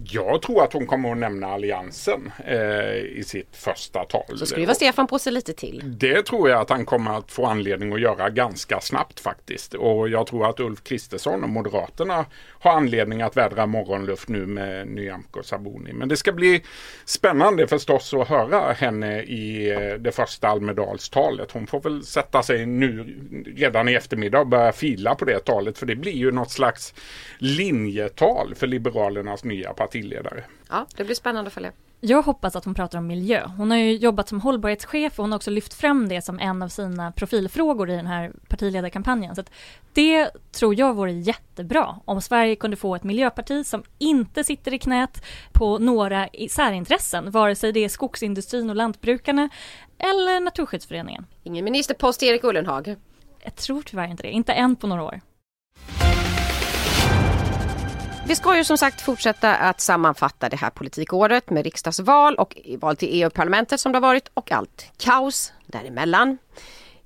jag 0.04 0.42
tror 0.42 0.64
att 0.64 0.74
hon 0.74 0.88
kommer 0.88 1.12
att 1.12 1.18
nämna 1.18 1.48
Alliansen 1.48 2.32
eh, 2.46 2.96
i 2.96 3.24
sitt 3.28 3.56
första 3.56 4.06
tal. 4.06 4.38
Så 4.38 4.46
skruvar 4.46 4.74
Stefan 4.74 5.08
på 5.08 5.20
sig 5.20 5.34
lite 5.34 5.54
till. 5.54 5.82
Det 5.86 6.26
tror 6.26 6.50
jag 6.50 6.62
att 6.62 6.70
han 6.70 6.86
kommer 6.86 7.18
att 7.18 7.32
få 7.32 7.46
anledning 7.46 7.94
att 7.94 8.02
göra 8.02 8.30
ganska 8.30 8.80
snabbt 8.80 9.20
faktiskt. 9.20 9.74
Och 9.74 10.10
jag 10.10 10.28
tror 10.28 10.50
att 10.50 10.60
Ulf 10.60 10.84
Kristersson 10.84 11.44
och 11.44 11.50
Moderaterna 11.50 12.26
har 12.60 12.72
anledning 12.72 13.22
att 13.22 13.38
vädra 13.38 13.66
morgonluft 13.66 14.30
nu 14.30 14.46
med 14.46 14.88
Nyamko 14.88 15.44
Sabuni. 15.44 15.94
Men 15.94 16.10
det 16.10 16.18
ska 16.18 16.32
bli 16.32 16.64
spännande 17.06 17.68
förstås 17.68 18.14
att 18.14 18.28
höra 18.28 18.74
henne 18.74 19.22
i 19.22 19.72
eh, 19.72 19.94
det 20.00 20.12
första 20.12 20.48
Almedalstalet. 20.48 21.52
Hon 21.52 21.68
får 21.68 21.82
väl 21.82 22.04
sätta 22.04 22.44
sig 22.44 22.66
nu 22.66 23.16
redan 23.56 23.90
i 23.90 23.94
eftermiddag 23.94 24.40
och 24.40 24.48
börja 24.48 24.72
fila 24.72 25.16
på 25.16 25.26
det 25.26 25.40
talet. 25.40 25.78
För 25.78 25.86
det 25.86 25.96
blir 25.96 26.12
ju 26.12 26.32
något 26.32 26.52
slags 26.52 26.94
linjetal 27.38 28.56
för 28.56 28.68
Liberalernas 29.10 29.44
nya 29.44 29.74
partiledare. 29.74 30.44
Ja, 30.70 30.86
det 30.96 31.04
blir 31.04 31.16
spännande 31.16 31.48
att 31.48 31.54
följa. 31.54 31.72
Jag 32.00 32.22
hoppas 32.22 32.56
att 32.56 32.66
hon 32.66 32.74
pratar 32.74 32.98
om 32.98 33.08
miljö. 33.08 33.48
Hon 33.58 33.72
har 33.72 33.78
ju 33.78 33.92
jobbat 33.92 34.30
som 34.30 34.42
hållbarhetschef 34.42 35.20
och 35.20 35.24
hon 35.24 35.32
har 35.32 35.38
också 35.38 35.52
lyft 35.52 35.74
fram 35.74 36.10
det 36.10 36.22
som 36.22 36.40
en 36.40 36.62
av 36.62 36.68
sina 36.68 37.12
profilfrågor 37.12 37.90
i 37.90 37.96
den 37.96 38.08
här 38.08 38.32
partiledarkampanjen. 38.48 39.36
Så 39.36 39.44
det 39.94 40.30
tror 40.52 40.80
jag 40.80 40.94
vore 40.94 41.12
jättebra 41.12 41.96
om 42.06 42.22
Sverige 42.22 42.56
kunde 42.56 42.78
få 42.78 42.96
ett 42.96 43.04
miljöparti 43.04 43.66
som 43.66 43.84
inte 43.98 44.44
sitter 44.44 44.74
i 44.74 44.80
knät 44.80 45.26
på 45.52 45.78
några 45.78 46.30
särintressen, 46.50 47.32
vare 47.32 47.56
sig 47.56 47.72
det 47.72 47.86
är 47.86 47.90
skogsindustrin 47.90 48.70
och 48.70 48.76
lantbrukarna 48.76 49.50
eller 49.98 50.40
Naturskyddsföreningen. 50.40 51.26
Ingen 51.44 51.66
ministerpost 51.66 52.24
Erik 52.24 52.44
Ullenhag? 52.44 52.96
Jag 53.44 53.56
tror 53.56 53.82
tyvärr 53.82 54.08
inte 54.08 54.24
det, 54.24 54.32
inte 54.32 54.54
än 54.54 54.76
på 54.76 54.88
några 54.88 55.04
år. 55.04 55.22
Vi 58.28 58.36
ska 58.36 58.58
ju 58.58 58.64
som 58.64 58.78
sagt 58.78 59.02
fortsätta 59.02 59.56
att 59.56 59.82
sammanfatta 59.82 60.50
det 60.50 60.58
här 60.58 60.70
politikåret 60.70 61.50
med 61.50 61.64
riksdagsval 61.64 62.36
och 62.36 62.58
val 62.78 62.96
till 62.96 63.10
EU-parlamentet 63.12 63.80
som 63.80 63.92
det 63.92 63.96
har 63.96 64.02
varit 64.02 64.30
och 64.34 64.52
allt 64.52 64.92
kaos 64.98 65.54
däremellan. 65.68 66.38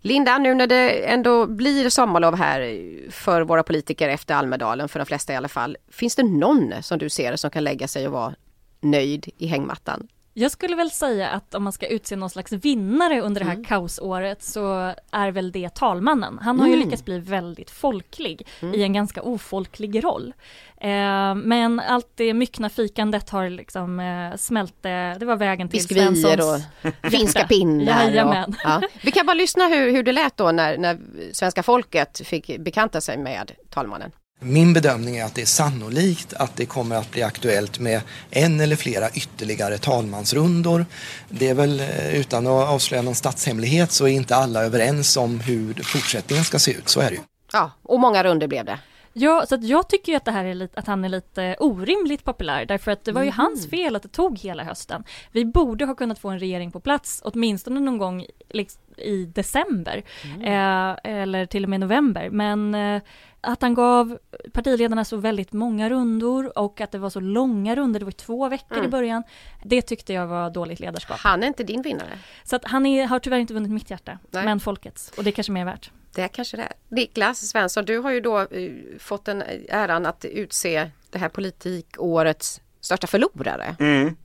Linda, 0.01 0.37
nu 0.37 0.53
när 0.53 0.67
det 0.67 1.05
ändå 1.05 1.45
blir 1.45 1.89
sommarlov 1.89 2.35
här 2.35 2.79
för 3.11 3.41
våra 3.41 3.63
politiker 3.63 4.09
efter 4.09 4.35
Almedalen, 4.35 4.89
för 4.89 4.99
de 4.99 5.05
flesta 5.05 5.33
i 5.33 5.35
alla 5.35 5.47
fall. 5.47 5.77
Finns 5.91 6.15
det 6.15 6.23
någon 6.23 6.83
som 6.83 6.97
du 6.97 7.09
ser 7.09 7.35
som 7.35 7.51
kan 7.51 7.63
lägga 7.63 7.87
sig 7.87 8.07
och 8.07 8.13
vara 8.13 8.35
nöjd 8.81 9.29
i 9.37 9.47
hängmattan? 9.47 10.07
Jag 10.37 10.51
skulle 10.51 10.75
väl 10.75 10.91
säga 10.91 11.29
att 11.29 11.55
om 11.55 11.63
man 11.63 11.73
ska 11.73 11.87
utse 11.87 12.15
någon 12.15 12.29
slags 12.29 12.51
vinnare 12.51 13.21
under 13.21 13.41
det 13.41 13.47
här 13.47 13.53
mm. 13.53 13.65
kaosåret 13.65 14.43
så 14.43 14.93
är 15.11 15.31
väl 15.31 15.51
det 15.51 15.75
talmannen. 15.75 16.39
Han 16.41 16.59
har 16.59 16.67
mm. 16.67 16.79
ju 16.79 16.85
lyckats 16.85 17.05
bli 17.05 17.19
väldigt 17.19 17.71
folklig 17.71 18.47
mm. 18.61 18.75
i 18.75 18.83
en 18.83 18.93
ganska 18.93 19.21
ofolklig 19.21 20.03
roll. 20.03 20.33
Eh, 20.81 21.35
men 21.35 21.79
allt 21.79 22.11
det 22.15 22.33
myckna 22.33 22.69
fikandet 22.69 23.29
har 23.29 23.49
liksom 23.49 23.99
eh, 23.99 24.37
smält, 24.37 24.85
eh, 24.85 24.91
det 25.19 25.25
var 25.25 25.35
vägen 25.35 25.69
till 25.69 25.77
Biskvier 25.77 26.13
Svenssons... 26.13 26.63
och 27.03 27.11
finska 27.11 27.47
pinnar. 27.47 28.03
Jajamän. 28.03 28.49
Och, 28.49 28.55
ja. 28.63 28.81
Vi 29.01 29.11
kan 29.11 29.25
bara 29.25 29.33
lyssna 29.33 29.67
hur, 29.67 29.91
hur 29.91 30.03
det 30.03 30.11
lät 30.11 30.37
då 30.37 30.51
när, 30.51 30.77
när 30.77 30.99
svenska 31.31 31.63
folket 31.63 32.21
fick 32.25 32.59
bekanta 32.59 33.01
sig 33.01 33.17
med 33.17 33.51
talmannen. 33.69 34.11
Min 34.39 34.73
bedömning 34.73 35.17
är 35.17 35.25
att 35.25 35.35
det 35.35 35.41
är 35.41 35.45
sannolikt 35.45 36.33
att 36.33 36.55
det 36.55 36.65
kommer 36.65 36.95
att 36.95 37.11
bli 37.11 37.23
aktuellt 37.23 37.79
med 37.79 38.01
en 38.29 38.59
eller 38.59 38.75
flera 38.75 39.09
ytterligare 39.09 39.77
talmansrundor. 39.77 40.85
Det 41.29 41.49
är 41.49 41.53
väl 41.53 41.79
eh, 41.79 42.15
utan 42.15 42.47
att 42.47 42.69
avslöja 42.69 43.01
någon 43.01 43.15
statshemlighet 43.15 43.91
så 43.91 44.05
är 44.05 44.11
inte 44.11 44.35
alla 44.35 44.63
överens 44.63 45.17
om 45.17 45.39
hur 45.39 45.73
fortsättningen 45.83 46.45
ska 46.45 46.59
se 46.59 46.71
ut, 46.71 46.89
så 46.89 46.99
är 46.99 47.09
det 47.09 47.15
ju. 47.15 47.21
Ja, 47.53 47.71
och 47.83 47.99
många 47.99 48.23
runder 48.23 48.47
blev 48.47 48.65
det. 48.65 48.79
Ja, 49.17 49.45
så 49.49 49.57
jag 49.61 49.89
tycker 49.89 50.11
ju 50.11 50.15
att 50.15 50.25
det 50.25 50.31
här 50.31 50.45
är 50.45 50.53
lite, 50.53 50.79
att 50.79 50.87
han 50.87 51.05
är 51.05 51.09
lite 51.09 51.55
orimligt 51.59 52.23
populär 52.23 52.65
därför 52.65 52.91
att 52.91 53.03
det 53.03 53.11
var 53.11 53.21
ju 53.21 53.27
mm. 53.27 53.37
hans 53.37 53.69
fel 53.69 53.95
att 53.95 54.03
det 54.03 54.09
tog 54.09 54.39
hela 54.39 54.63
hösten. 54.63 55.03
Vi 55.31 55.45
borde 55.45 55.85
ha 55.85 55.95
kunnat 55.95 56.19
få 56.19 56.29
en 56.29 56.39
regering 56.39 56.71
på 56.71 56.79
plats 56.79 57.21
åtminstone 57.25 57.79
någon 57.79 57.97
gång 57.97 58.25
liksom, 58.49 58.81
i 58.97 59.25
december 59.25 60.03
mm. 60.23 60.41
eh, 60.41 60.97
eller 61.11 61.45
till 61.45 61.63
och 61.63 61.69
med 61.69 61.79
november 61.79 62.29
men 62.29 62.75
eh, 62.75 63.01
att 63.41 63.61
han 63.61 63.73
gav 63.73 64.17
partiledarna 64.53 65.05
så 65.05 65.17
väldigt 65.17 65.53
många 65.53 65.89
rundor 65.89 66.57
och 66.57 66.81
att 66.81 66.91
det 66.91 66.97
var 66.97 67.09
så 67.09 67.19
långa 67.19 67.75
runder, 67.75 67.99
det 67.99 68.05
var 68.05 68.11
två 68.11 68.49
veckor 68.49 68.77
mm. 68.77 68.87
i 68.87 68.89
början. 68.89 69.23
Det 69.63 69.81
tyckte 69.81 70.13
jag 70.13 70.27
var 70.27 70.49
dåligt 70.49 70.79
ledarskap. 70.79 71.17
Han 71.19 71.43
är 71.43 71.47
inte 71.47 71.63
din 71.63 71.81
vinnare. 71.81 72.19
Så 72.43 72.55
att 72.55 72.65
han 72.65 72.85
är, 72.85 73.05
har 73.05 73.19
tyvärr 73.19 73.39
inte 73.39 73.53
vunnit 73.53 73.71
mitt 73.71 73.89
hjärta, 73.89 74.19
Nej. 74.31 74.45
men 74.45 74.59
folkets. 74.59 75.11
Och 75.17 75.23
det 75.23 75.29
är 75.29 75.31
kanske 75.31 75.51
mer 75.51 75.65
värt. 75.65 75.91
Det 76.15 76.27
kanske 76.27 76.57
det 76.57 76.63
är. 76.63 76.73
Niklas 76.89 77.49
Svensson, 77.49 77.85
du 77.85 77.97
har 77.97 78.11
ju 78.11 78.21
då 78.21 78.39
eh, 78.39 78.71
fått 78.99 79.25
den 79.25 79.41
eh, 79.41 79.59
äran 79.69 80.05
att 80.05 80.25
utse 80.25 80.91
det 81.09 81.19
här 81.19 81.29
politikårets 81.29 82.61
största 82.81 83.07
förlorare. 83.07 83.75
Mm. 83.79 84.15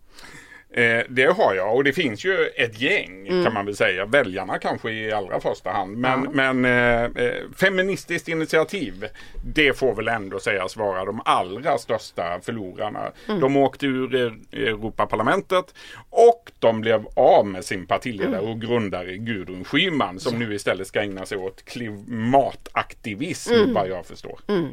Eh, 0.72 1.02
det 1.08 1.36
har 1.36 1.54
jag 1.54 1.76
och 1.76 1.84
det 1.84 1.92
finns 1.92 2.24
ju 2.24 2.46
ett 2.56 2.80
gäng 2.80 3.28
mm. 3.28 3.44
kan 3.44 3.54
man 3.54 3.66
väl 3.66 3.76
säga. 3.76 4.04
Väljarna 4.06 4.58
kanske 4.58 4.90
i 4.90 5.12
allra 5.12 5.40
första 5.40 5.70
hand. 5.70 5.96
Men, 5.96 6.24
ja. 6.24 6.52
men 6.52 6.64
eh, 6.64 7.24
eh, 7.24 7.34
Feministiskt 7.56 8.28
initiativ 8.28 9.06
det 9.44 9.78
får 9.78 9.94
väl 9.94 10.08
ändå 10.08 10.38
sägas 10.38 10.76
vara 10.76 11.04
de 11.04 11.20
allra 11.24 11.78
största 11.78 12.40
förlorarna. 12.42 13.12
Mm. 13.28 13.40
De 13.40 13.56
åkte 13.56 13.86
ur 13.86 14.14
Europaparlamentet 14.52 15.74
och 16.10 16.52
de 16.58 16.80
blev 16.80 17.06
av 17.16 17.46
med 17.46 17.64
sin 17.64 17.86
partiledare 17.86 18.38
mm. 18.38 18.50
och 18.50 18.60
grundare 18.60 19.16
Gudrun 19.16 19.64
Schyman 19.64 20.20
som 20.20 20.38
nu 20.38 20.54
istället 20.54 20.86
ska 20.86 21.02
ägna 21.02 21.26
sig 21.26 21.38
åt 21.38 21.64
klimataktivism 21.64 23.54
mm. 23.54 23.74
vad 23.74 23.88
jag 23.88 24.06
förstår. 24.06 24.40
Mm. 24.48 24.68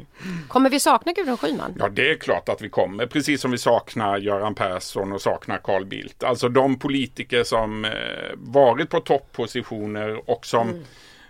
Kommer 0.48 0.70
vi 0.70 0.80
sakna 0.80 1.12
Gudrun 1.12 1.36
Schyman? 1.36 1.74
Ja 1.78 1.88
det 1.88 2.10
är 2.10 2.14
klart 2.14 2.48
att 2.48 2.62
vi 2.62 2.68
kommer. 2.68 3.06
Precis 3.06 3.40
som 3.40 3.50
vi 3.50 3.58
saknar 3.58 4.18
Göran 4.18 4.54
Persson 4.54 5.12
och 5.12 5.20
saknar 5.20 5.58
Carl 5.58 5.87
Bildt. 5.88 6.24
Alltså 6.24 6.48
de 6.48 6.78
politiker 6.78 7.44
som 7.44 7.84
eh, 7.84 7.90
varit 8.34 8.90
på 8.90 9.00
toppositioner 9.00 10.30
och 10.30 10.46
som 10.46 10.68
mm. 10.68 10.82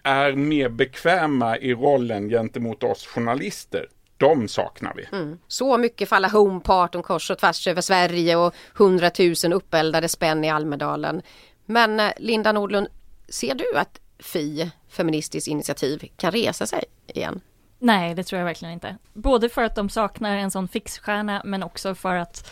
är 0.02 0.32
mer 0.32 0.68
bekväma 0.68 1.58
i 1.58 1.74
rollen 1.74 2.28
gentemot 2.28 2.82
oss 2.82 3.06
journalister. 3.06 3.86
De 4.16 4.48
saknar 4.48 4.94
vi. 4.96 5.16
Mm. 5.16 5.38
Så 5.48 5.78
mycket 5.78 6.08
för 6.08 6.16
alla 6.16 6.28
homeparton 6.28 7.02
kors 7.02 7.30
och 7.30 7.38
tvärs 7.38 7.66
över 7.66 7.80
Sverige 7.80 8.36
och 8.36 8.54
hundratusen 8.74 9.52
uppeldade 9.52 10.08
spänn 10.08 10.44
i 10.44 10.50
Almedalen. 10.50 11.22
Men 11.66 12.00
eh, 12.00 12.12
Linda 12.16 12.52
Nordlund, 12.52 12.88
ser 13.28 13.54
du 13.54 13.76
att 13.76 14.00
Fi, 14.18 14.70
Feministiskt 14.88 15.48
initiativ, 15.48 16.08
kan 16.16 16.32
resa 16.32 16.66
sig 16.66 16.84
igen? 17.06 17.40
Nej, 17.78 18.14
det 18.14 18.24
tror 18.24 18.38
jag 18.38 18.46
verkligen 18.46 18.74
inte. 18.74 18.96
Både 19.12 19.48
för 19.48 19.62
att 19.62 19.74
de 19.74 19.88
saknar 19.88 20.36
en 20.36 20.50
sån 20.50 20.68
fixstjärna 20.68 21.42
men 21.44 21.62
också 21.62 21.94
för 21.94 22.14
att 22.14 22.50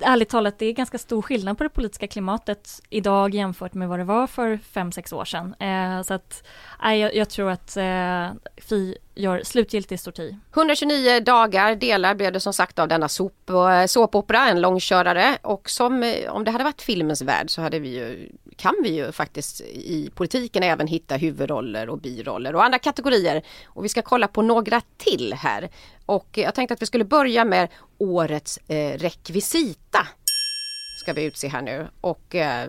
ärligt 0.00 0.28
talat, 0.28 0.58
det 0.58 0.66
är 0.66 0.72
ganska 0.72 0.98
stor 0.98 1.22
skillnad 1.22 1.58
på 1.58 1.64
det 1.64 1.70
politiska 1.70 2.06
klimatet 2.06 2.80
idag 2.90 3.34
jämfört 3.34 3.74
med 3.74 3.88
vad 3.88 3.98
det 3.98 4.04
var 4.04 4.26
för 4.26 4.56
fem 4.56 4.92
sex 4.92 5.12
år 5.12 5.24
sedan. 5.24 5.54
Eh, 5.60 6.02
så 6.02 6.14
att, 6.14 6.46
eh, 6.84 6.94
jag, 6.94 7.14
jag, 7.14 7.28
tror 7.28 7.50
att 7.50 7.76
eh, 7.76 8.28
Fi 8.56 8.96
gör 9.14 9.42
slutgiltig 9.44 10.00
sorti. 10.00 10.36
129 10.54 11.20
dagar 11.20 11.74
delar 11.74 12.14
blev 12.14 12.32
det 12.32 12.40
som 12.40 12.52
sagt 12.52 12.78
av 12.78 12.88
denna 12.88 13.08
sop, 13.08 13.50
eh, 13.50 13.86
såpopera, 13.86 14.48
en 14.48 14.60
långkörare 14.60 15.38
och 15.42 15.70
som 15.70 16.02
eh, 16.02 16.30
om 16.30 16.44
det 16.44 16.50
hade 16.50 16.64
varit 16.64 16.82
filmens 16.82 17.22
värld 17.22 17.50
så 17.50 17.62
hade 17.62 17.78
vi 17.78 17.88
ju, 17.88 18.30
kan 18.56 18.74
vi 18.82 18.88
ju 18.88 19.12
faktiskt 19.12 19.60
i 19.60 20.10
politiken 20.14 20.62
även 20.62 20.86
hitta 20.86 21.16
huvudroller 21.16 21.88
och 21.88 21.98
biroller 21.98 22.54
och 22.54 22.64
andra 22.64 22.78
kategorier. 22.78 23.42
Och 23.66 23.84
vi 23.84 23.88
ska 23.88 24.02
kolla 24.02 24.28
på 24.28 24.42
några 24.42 24.82
till 24.96 25.34
här. 25.36 25.68
Och 26.06 26.28
jag 26.32 26.54
tänkte 26.54 26.74
att 26.74 26.82
vi 26.82 26.86
skulle 26.86 27.04
börja 27.04 27.44
med 27.44 27.68
årets 27.98 28.58
eh, 28.68 28.98
rekvisita. 28.98 30.06
Ska 31.02 31.12
vi 31.12 31.24
utse 31.24 31.48
här 31.48 31.62
nu 31.62 31.86
och 32.00 32.34
eh, 32.34 32.68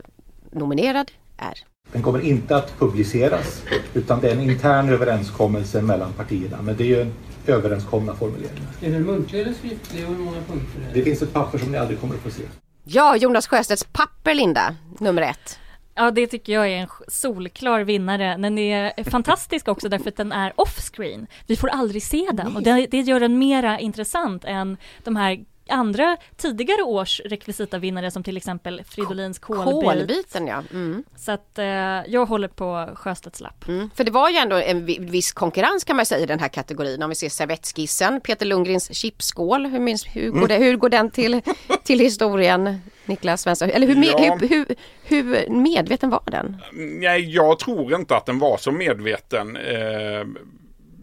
nominerad 0.52 1.12
är 1.38 1.64
den 1.92 2.04
kommer 2.04 2.20
inte 2.20 2.56
att 2.56 2.80
publiceras 2.80 3.64
utan 3.94 4.22
det 4.22 4.30
är 4.30 4.34
en 4.34 4.42
intern 4.42 4.90
överenskommelse 4.90 5.82
mellan 5.82 6.14
partierna. 6.14 6.58
Men 6.62 6.76
det 6.78 6.84
är 6.84 6.88
ju 6.88 7.12
överenskomna 7.48 8.16
formuleringar. 8.16 8.70
Är 8.82 8.92
den 8.92 9.04
muntlig 9.04 9.42
eller 9.42 9.54
skriftlig 9.54 10.04
och 10.04 10.16
hur 10.16 10.24
många 10.24 10.38
punkter 10.38 10.82
är 10.82 10.94
det? 10.94 11.00
Det 11.00 11.04
finns 11.04 11.22
ett 11.22 11.34
papper 11.34 11.58
som 11.58 11.72
ni 11.72 11.78
aldrig 11.78 12.00
kommer 12.00 12.16
att 12.16 12.22
få 12.22 12.30
se. 12.30 12.44
Ja, 12.84 13.18
Jonas 13.18 13.48
Sjöstedts 13.48 13.84
papper 13.84 14.34
Linda, 14.34 14.76
nummer 15.00 15.22
ett. 15.22 15.60
Ja, 15.98 16.12
det 16.12 16.28
tycker 16.28 16.54
jag 16.54 16.68
är 16.68 16.78
en 16.78 16.88
solklar 17.08 17.82
vinnare. 17.82 18.38
Den 18.38 18.58
är 18.58 19.04
fantastisk 19.04 19.68
också 19.68 19.90
därför 19.90 20.10
att 20.10 20.16
den 20.16 20.32
är 20.32 20.54
offscreen. 20.56 21.28
Vi 21.48 21.56
får 21.56 21.68
aldrig 21.68 22.04
se 22.04 22.30
den 22.34 22.56
och 22.56 22.64
det, 22.64 22.88
det 22.92 23.02
gör 23.02 23.20
den 23.20 23.40
mera 23.40 23.80
intressant 23.80 24.46
än 24.46 24.78
de 25.04 25.16
här 25.16 25.46
andra 25.70 26.18
tidigare 26.38 26.84
års 26.84 27.22
rekvisitavinnare 27.26 28.12
som 28.12 28.24
till 28.24 28.38
exempel 28.38 28.84
Fridolins 28.90 29.40
kolbit. 29.40 29.66
Kolbiten 29.66 30.48
ja. 30.48 30.64
Mm. 30.72 31.04
Så 31.16 31.32
att 31.32 31.60
eh, 31.60 31.66
jag 32.08 32.26
håller 32.26 32.48
på 32.48 32.90
Sjöstedts 32.96 33.42
lapp. 33.42 33.68
Mm. 33.68 33.90
För 33.96 34.04
det 34.04 34.12
var 34.12 34.30
ju 34.30 34.38
ändå 34.38 34.56
en 34.56 34.86
viss 34.86 35.32
konkurrens 35.32 35.84
kan 35.84 35.96
man 35.96 36.06
säga 36.06 36.24
i 36.24 36.26
den 36.26 36.40
här 36.40 36.48
kategorin. 36.48 37.04
Om 37.04 37.10
vi 37.10 37.16
ser 37.16 37.30
servettskissen, 37.30 38.22
Peter 38.22 38.46
Lundgrens 38.46 38.94
chipskål. 38.94 39.66
Hur, 39.66 39.80
minns, 39.80 40.06
hur, 40.06 40.32
går, 40.32 40.48
det, 40.48 40.56
hur 40.56 40.78
går 40.78 40.90
den 40.90 41.12
till, 41.12 41.42
till 41.84 42.00
historien? 42.00 42.82
Niklas 43.08 43.42
Svensson, 43.42 43.70
eller 43.70 43.88
hur, 43.88 44.06
ja. 44.06 44.38
hur, 44.42 44.48
hur, 44.48 44.76
hur, 45.04 45.50
medveten 45.50 46.10
var 46.10 46.24
den? 46.26 46.58
Nej, 46.74 47.36
jag 47.36 47.60
tror 47.60 47.96
inte 47.96 48.16
att 48.16 48.26
den 48.26 48.40
var 48.40 48.58
så 48.58 48.72
medveten. 48.72 49.56
Eh, 49.56 50.26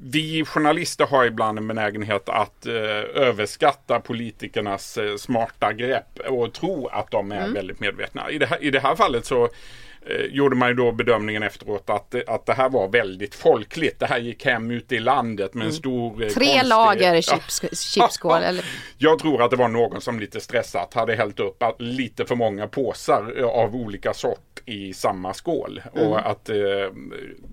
vi 0.07 0.45
journalister 0.45 1.07
har 1.07 1.25
ibland 1.25 1.59
en 1.59 1.69
benägenhet 1.69 2.29
att 2.29 2.67
eh, 2.67 2.75
överskatta 3.15 4.01
politikernas 4.01 4.99
eh, 4.99 5.17
smarta 5.17 5.73
grepp 5.73 6.19
och 6.29 6.53
tro 6.53 6.87
att 6.87 7.11
de 7.11 7.33
är 7.33 7.41
mm. 7.41 7.55
väldigt 7.55 7.81
medvetna. 7.81 8.31
I 8.31 8.39
det, 8.39 8.47
här, 8.47 8.63
I 8.63 8.71
det 8.71 8.81
här 8.81 8.97
fallet 8.97 9.27
så 9.27 9.49
eh, 10.07 10.25
gjorde 10.31 10.57
man 10.57 10.69
ju 10.69 10.75
då 10.75 10.93
bedömningen 10.93 11.43
efteråt 11.43 11.91
att, 11.91 12.15
att 12.29 12.47
det 12.47 12.53
här 12.53 12.69
var 12.69 12.89
väldigt 12.89 13.35
folkligt. 13.35 14.01
Det 14.01 14.07
här 14.07 14.19
gick 14.19 14.45
hem 14.45 14.71
ute 14.71 14.97
i 14.97 15.01
landet 15.01 15.55
med 15.55 15.63
en 15.63 15.69
mm. 15.69 15.79
stor 15.79 16.17
mm. 16.17 16.35
Tre 16.35 16.45
konstig... 16.45 16.69
lager 16.69 17.21
chips, 17.21 17.81
chipskål. 17.81 18.43
eller? 18.43 18.65
Jag 18.99 19.19
tror 19.19 19.43
att 19.43 19.51
det 19.51 19.57
var 19.57 19.69
någon 19.69 20.01
som 20.01 20.21
lite 20.21 20.41
stressat 20.41 20.95
hade 20.95 21.15
hällt 21.15 21.41
upp 21.41 21.63
lite 21.79 22.25
för 22.25 22.35
många 22.35 22.67
påsar 22.67 23.43
av 23.43 23.77
olika 23.77 24.15
sort 24.15 24.63
i 24.67 24.95
samma 24.95 25.35
skål. 25.35 25.83
Mm. 25.95 26.09
Och 26.09 26.31
att 26.31 26.49
eh, 26.49 26.57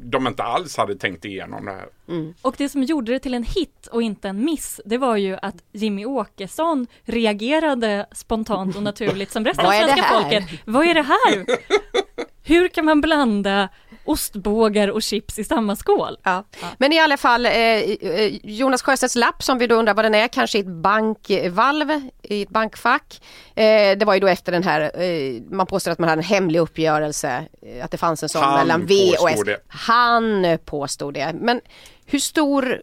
de 0.04 0.28
inte 0.28 0.44
alls 0.44 0.78
hade 0.78 0.96
tänkt 0.96 1.26
igenom 1.26 1.66
det 1.66 1.72
här. 1.72 1.88
Mm. 2.08 2.34
Och 2.42 2.56
det 2.58 2.70
som 2.70 2.84
gjorde 2.84 3.12
det 3.12 3.20
till 3.20 3.34
en 3.34 3.44
hit 3.44 3.88
och 3.92 4.02
inte 4.02 4.30
en 4.30 4.46
miss, 4.46 4.82
det 4.86 4.98
var 4.98 5.18
ju 5.18 5.38
att 5.42 5.56
Jimmy 5.72 6.06
Åkesson 6.06 6.88
reagerade 7.04 8.06
spontant 8.12 8.76
och 8.76 8.84
naturligt 8.84 9.32
som 9.32 9.46
resten 9.46 9.66
av 9.66 9.72
svenska 9.72 10.04
folket. 10.04 10.44
Vad 10.66 10.88
är 10.88 10.94
det 10.94 11.02
här? 11.02 11.46
Hur 12.44 12.68
kan 12.68 12.86
man 12.86 13.02
blanda 13.02 13.70
ostbågar 14.06 14.88
och 14.88 15.02
chips 15.02 15.40
i 15.40 15.44
samma 15.44 15.76
skål? 15.76 16.18
Ja. 16.24 16.44
ja. 16.62 16.68
Men 16.78 16.94
i 16.94 17.00
alla 17.00 17.18
fall 17.18 17.46
eh, 17.46 17.54
eh 17.54 18.36
Jonas 18.44 18.82
Sjöstedts 18.82 19.16
lapp 19.16 19.44
som 19.44 19.58
vi 19.58 19.68
då 19.68 19.76
undrar 19.76 19.94
vad 19.94 20.06
den 20.06 20.16
är, 20.16 20.28
kanske 20.28 20.58
i 20.58 20.62
ett 20.62 20.68
bankvalv, 20.68 21.92
i 22.22 22.42
ett 22.42 22.50
bankfack. 22.50 23.22
Eh, 23.56 23.98
det 23.98 24.06
var 24.06 24.14
ju 24.14 24.20
då 24.20 24.28
efter 24.28 24.52
den 24.52 24.64
här, 24.64 25.02
eh, 25.02 25.42
man 25.50 25.68
påstår 25.68 25.92
att 25.92 26.00
man 26.00 26.10
hade 26.10 26.20
en 26.20 26.26
hemlig 26.26 26.60
uppgörelse, 26.60 27.46
att 27.84 27.92
det 27.92 27.98
fanns 27.98 28.24
en 28.24 28.30
sån 28.30 28.44
Han 28.44 28.60
mellan 28.60 28.86
V 28.86 29.16
och 29.20 29.30
S. 29.30 29.42
Det. 29.46 29.58
Han 29.68 30.58
påstod 30.66 31.14
det. 31.14 31.34
Men 31.34 31.62
hur 32.06 32.20
stor 32.20 32.82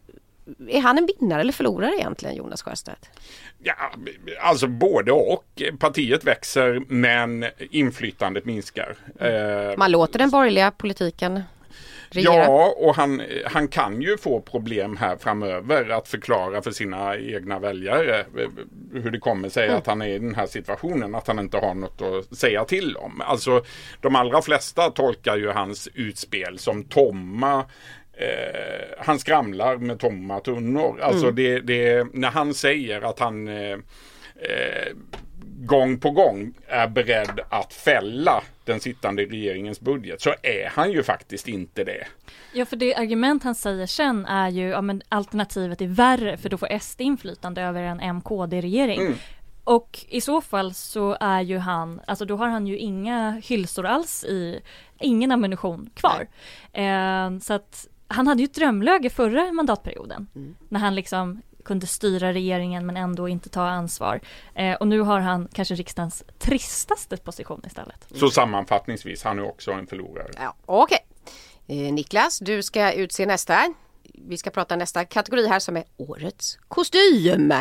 är 0.68 0.80
han 0.80 0.98
en 0.98 1.08
vinnare 1.18 1.40
eller 1.40 1.52
förlorare 1.52 1.94
egentligen, 1.96 2.36
Jonas 2.36 2.62
Sjöstedt? 2.62 3.08
Ja, 3.68 3.90
alltså 4.40 4.66
både 4.66 5.12
och. 5.12 5.62
Partiet 5.78 6.24
växer 6.24 6.82
men 6.88 7.44
inflytandet 7.70 8.44
minskar. 8.44 8.96
Mm. 9.20 9.78
Man 9.78 9.90
låter 9.90 10.18
den 10.18 10.30
borgerliga 10.30 10.70
politiken 10.70 11.42
regera. 12.10 12.34
Ja, 12.34 12.74
och 12.76 12.96
han, 12.96 13.22
han 13.46 13.68
kan 13.68 14.02
ju 14.02 14.16
få 14.16 14.40
problem 14.40 14.96
här 14.96 15.16
framöver 15.16 15.88
att 15.88 16.08
förklara 16.08 16.62
för 16.62 16.70
sina 16.70 17.16
egna 17.16 17.58
väljare 17.58 18.20
eh, 18.20 18.48
hur 18.92 19.10
det 19.10 19.18
kommer 19.18 19.48
sig 19.48 19.64
mm. 19.64 19.78
att 19.78 19.86
han 19.86 20.02
är 20.02 20.06
i 20.06 20.18
den 20.18 20.34
här 20.34 20.46
situationen, 20.46 21.14
att 21.14 21.26
han 21.26 21.38
inte 21.38 21.58
har 21.58 21.74
något 21.74 22.02
att 22.02 22.38
säga 22.38 22.64
till 22.64 22.96
om. 22.96 23.20
Alltså 23.20 23.64
de 24.00 24.16
allra 24.16 24.42
flesta 24.42 24.90
tolkar 24.90 25.36
ju 25.36 25.50
hans 25.50 25.88
utspel 25.94 26.58
som 26.58 26.84
tomma 26.84 27.64
eh, 28.18 28.88
han 28.98 29.18
skramlar 29.18 29.76
med 29.76 30.00
tomma 30.00 30.40
tunnor. 30.40 31.00
Alltså 31.00 31.24
mm. 31.24 31.34
det, 31.34 31.60
det, 31.60 32.06
när 32.12 32.30
han 32.30 32.54
säger 32.54 33.02
att 33.02 33.18
han 33.18 33.48
eh, 33.48 33.72
eh, 34.36 34.92
gång 35.60 36.00
på 36.00 36.10
gång 36.10 36.54
är 36.66 36.88
beredd 36.88 37.40
att 37.48 37.72
fälla 37.72 38.42
den 38.64 38.80
sittande 38.80 39.24
regeringens 39.24 39.80
budget 39.80 40.20
så 40.20 40.34
är 40.42 40.68
han 40.68 40.92
ju 40.92 41.02
faktiskt 41.02 41.48
inte 41.48 41.84
det. 41.84 42.06
Ja, 42.52 42.64
för 42.64 42.76
det 42.76 42.94
argument 42.94 43.44
han 43.44 43.54
säger 43.54 43.86
sen 43.86 44.26
är 44.26 44.48
ju 44.48 44.68
ja, 44.68 44.80
men 44.80 45.02
alternativet 45.08 45.80
är 45.80 45.86
värre 45.86 46.36
för 46.36 46.48
då 46.48 46.56
får 46.56 46.78
SD 46.78 47.00
inflytande 47.00 47.62
över 47.62 47.82
en 47.82 48.00
MKD-regering. 48.16 49.00
Mm. 49.00 49.14
Och 49.64 50.06
i 50.08 50.20
så 50.20 50.40
fall 50.40 50.74
så 50.74 51.16
är 51.20 51.40
ju 51.40 51.58
han, 51.58 52.00
alltså 52.06 52.24
då 52.24 52.36
har 52.36 52.48
han 52.48 52.66
ju 52.66 52.78
inga 52.78 53.30
hylsor 53.44 53.86
alls 53.86 54.24
i, 54.24 54.60
ingen 55.00 55.32
ammunition 55.32 55.90
kvar. 55.94 56.26
Eh, 56.72 57.38
så 57.38 57.54
att 57.54 57.88
han 58.08 58.26
hade 58.26 58.42
ju 58.42 58.44
ett 58.44 58.54
drömläge 58.54 59.10
förra 59.10 59.52
mandatperioden. 59.52 60.26
Mm. 60.34 60.56
När 60.68 60.80
han 60.80 60.94
liksom 60.94 61.42
kunde 61.64 61.86
styra 61.86 62.32
regeringen 62.32 62.86
men 62.86 62.96
ändå 62.96 63.28
inte 63.28 63.48
ta 63.48 63.68
ansvar. 63.68 64.20
Eh, 64.54 64.74
och 64.74 64.88
nu 64.88 65.00
har 65.00 65.20
han 65.20 65.48
kanske 65.52 65.74
riksdagens 65.74 66.24
tristaste 66.38 67.16
position 67.16 67.62
istället. 67.66 68.06
Så 68.14 68.30
sammanfattningsvis, 68.30 69.24
han 69.24 69.38
är 69.38 69.48
också 69.48 69.70
en 69.70 69.86
förlorare. 69.86 70.30
Ja, 70.36 70.54
Okej. 70.66 70.98
Okay. 71.66 71.86
Eh, 71.86 71.92
Niklas, 71.92 72.38
du 72.38 72.62
ska 72.62 72.92
utse 72.92 73.26
nästa. 73.26 73.74
Vi 74.14 74.36
ska 74.36 74.50
prata 74.50 74.76
nästa 74.76 75.04
kategori 75.04 75.48
här 75.48 75.58
som 75.58 75.76
är 75.76 75.84
Årets 75.96 76.58
kostym. 76.68 77.54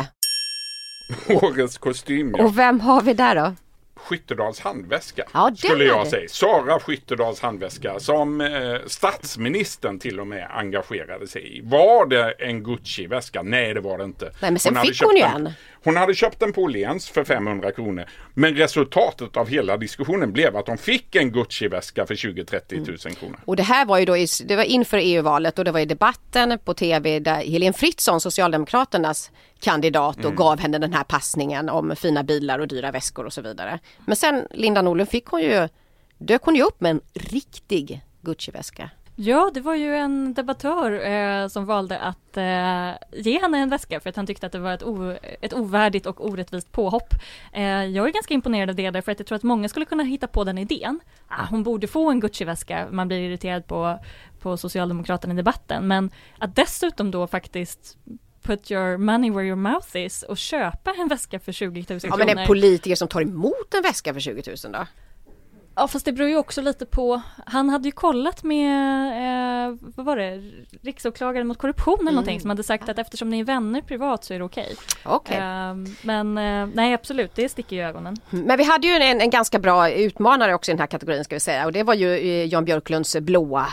Årets 1.42 1.78
kostym, 1.78 2.34
ja. 2.38 2.44
Och 2.44 2.58
vem 2.58 2.80
har 2.80 3.02
vi 3.02 3.14
där 3.14 3.34
då? 3.34 3.54
Skyttedals 3.98 4.60
handväska. 4.60 5.24
Ja, 5.34 5.50
skulle 5.56 5.84
jag 5.84 6.06
det. 6.06 6.10
säga. 6.10 6.28
Sara 6.28 6.80
Skyttedals 6.80 7.40
handväska 7.40 8.00
som 8.00 8.40
eh, 8.40 8.74
statsministern 8.86 9.98
till 9.98 10.20
och 10.20 10.26
med 10.26 10.46
engagerade 10.50 11.26
sig 11.26 11.56
i. 11.58 11.60
Var 11.64 12.06
det 12.06 12.30
en 12.30 12.62
Gucci-väska? 12.64 13.42
Nej 13.42 13.74
det 13.74 13.80
var 13.80 13.98
det 13.98 14.04
inte. 14.04 14.24
Nej 14.24 14.50
men 14.50 14.58
sen 14.58 14.76
hon 14.76 14.86
fick 14.86 15.02
hon 15.02 15.16
ju 15.16 15.22
en. 15.22 15.52
Hon 15.84 15.96
hade 15.96 16.14
köpt 16.14 16.40
den 16.40 16.52
på 16.52 16.62
Åhléns 16.62 17.08
för 17.08 17.24
500 17.24 17.72
kronor. 17.72 18.04
Men 18.34 18.54
resultatet 18.54 19.36
av 19.36 19.48
hela 19.48 19.76
diskussionen 19.76 20.32
blev 20.32 20.56
att 20.56 20.68
hon 20.68 20.78
fick 20.78 21.16
en 21.16 21.32
Gucci-väska 21.32 22.06
för 22.06 22.14
20-30 22.14 22.86
tusen 22.86 23.14
kronor. 23.14 23.40
Och 23.44 23.56
det 23.56 23.62
här 23.62 23.86
var 23.86 23.98
ju 23.98 24.04
då 24.04 24.16
i, 24.16 24.26
det 24.44 24.56
var 24.56 24.64
inför 24.64 24.98
EU-valet 25.02 25.58
och 25.58 25.64
det 25.64 25.72
var 25.72 25.80
i 25.80 25.84
debatten 25.84 26.58
på 26.64 26.74
tv 26.74 27.18
där 27.20 27.36
Helene 27.36 27.72
Fritzon, 27.72 28.20
Socialdemokraternas 28.20 29.30
kandidat 29.60 30.16
och 30.16 30.24
mm. 30.24 30.36
gav 30.36 30.60
henne 30.60 30.78
den 30.78 30.92
här 30.92 31.04
passningen 31.04 31.68
om 31.68 31.96
fina 31.96 32.22
bilar 32.22 32.58
och 32.58 32.68
dyra 32.68 32.90
väskor 32.90 33.24
och 33.24 33.32
så 33.32 33.42
vidare. 33.42 33.78
Men 34.06 34.16
sen 34.16 34.46
Linda 34.50 34.82
Norlund 34.82 35.08
fick 35.08 35.26
hon 35.26 35.42
ju, 35.42 35.68
dök 36.18 36.42
hon 36.42 36.54
ju 36.54 36.62
upp 36.62 36.80
med 36.80 36.90
en 36.90 37.00
riktig 37.14 38.00
Gucci-väska. 38.20 38.90
Ja, 39.20 39.50
det 39.54 39.60
var 39.60 39.74
ju 39.74 39.94
en 39.96 40.34
debattör 40.34 40.92
eh, 40.92 41.48
som 41.48 41.64
valde 41.64 41.98
att 41.98 42.36
eh, 42.36 43.20
ge 43.20 43.40
henne 43.40 43.58
en 43.58 43.68
väska 43.68 44.00
för 44.00 44.10
att 44.10 44.16
han 44.16 44.26
tyckte 44.26 44.46
att 44.46 44.52
det 44.52 44.58
var 44.58 44.72
ett, 44.72 44.82
o, 44.82 45.16
ett 45.40 45.54
ovärdigt 45.54 46.06
och 46.06 46.26
orättvist 46.26 46.72
påhopp. 46.72 47.14
Eh, 47.52 47.62
jag 47.84 48.08
är 48.08 48.12
ganska 48.12 48.34
imponerad 48.34 48.70
av 48.70 48.76
det 48.76 48.90
därför 48.90 49.12
att 49.12 49.18
jag 49.18 49.26
tror 49.26 49.36
att 49.36 49.42
många 49.42 49.68
skulle 49.68 49.86
kunna 49.86 50.02
hitta 50.02 50.26
på 50.26 50.44
den 50.44 50.58
idén. 50.58 51.00
Ah, 51.28 51.46
hon 51.50 51.62
borde 51.62 51.86
få 51.86 52.10
en 52.10 52.20
Gucci-väska, 52.20 52.86
man 52.90 53.08
blir 53.08 53.18
irriterad 53.18 53.66
på, 53.66 53.98
på 54.40 54.56
Socialdemokraterna 54.56 55.34
i 55.34 55.36
debatten, 55.36 55.88
men 55.88 56.10
att 56.38 56.56
dessutom 56.56 57.10
då 57.10 57.26
faktiskt 57.26 57.96
put 58.42 58.70
your 58.70 58.96
money 58.96 59.30
where 59.30 59.46
your 59.46 59.56
mouth 59.56 59.96
is 59.96 60.22
och 60.22 60.38
köpa 60.38 60.94
en 60.98 61.08
väska 61.08 61.40
för 61.40 61.52
20 61.52 61.80
000 61.80 61.86
kronor. 61.86 62.00
Ja 62.02 62.16
men 62.16 62.36
det 62.36 62.42
är 62.42 62.46
politiker 62.46 62.96
som 62.96 63.08
tar 63.08 63.20
emot 63.20 63.74
en 63.74 63.82
väska 63.82 64.12
för 64.12 64.20
20 64.20 64.42
000 64.64 64.72
då? 64.72 64.86
Ja 65.78 65.88
fast 65.88 66.04
det 66.04 66.12
beror 66.12 66.28
ju 66.28 66.36
också 66.36 66.60
lite 66.60 66.86
på, 66.86 67.22
han 67.46 67.68
hade 67.68 67.88
ju 67.88 67.92
kollat 67.92 68.42
med, 68.42 69.68
eh, 69.68 69.76
vad 69.80 70.06
var 70.06 70.16
det, 70.16 70.42
riksåklagaren 70.82 71.46
mot 71.46 71.58
korruption 71.58 71.94
eller 71.94 72.02
mm. 72.02 72.14
någonting 72.14 72.40
som 72.40 72.50
hade 72.50 72.62
sagt 72.62 72.88
att 72.88 72.98
eftersom 72.98 73.30
ni 73.30 73.40
är 73.40 73.44
vänner 73.44 73.80
privat 73.80 74.24
så 74.24 74.34
är 74.34 74.38
det 74.38 74.44
okej. 74.44 74.76
Okay. 75.04 75.16
okay. 75.16 75.36
Eh, 75.36 75.74
men 76.02 76.38
eh, 76.38 76.68
nej 76.74 76.94
absolut, 76.94 77.30
det 77.34 77.48
sticker 77.48 77.76
i 77.76 77.80
ögonen. 77.80 78.16
Men 78.30 78.58
vi 78.58 78.64
hade 78.64 78.86
ju 78.86 78.92
en, 78.94 79.20
en 79.20 79.30
ganska 79.30 79.58
bra 79.58 79.90
utmanare 79.90 80.54
också 80.54 80.70
i 80.70 80.72
den 80.72 80.80
här 80.80 80.86
kategorin 80.86 81.24
ska 81.24 81.36
vi 81.36 81.40
säga 81.40 81.66
och 81.66 81.72
det 81.72 81.82
var 81.82 81.94
ju 81.94 82.14
eh, 82.14 82.44
Jan 82.44 82.64
Björklunds 82.64 83.16
blåa 83.16 83.66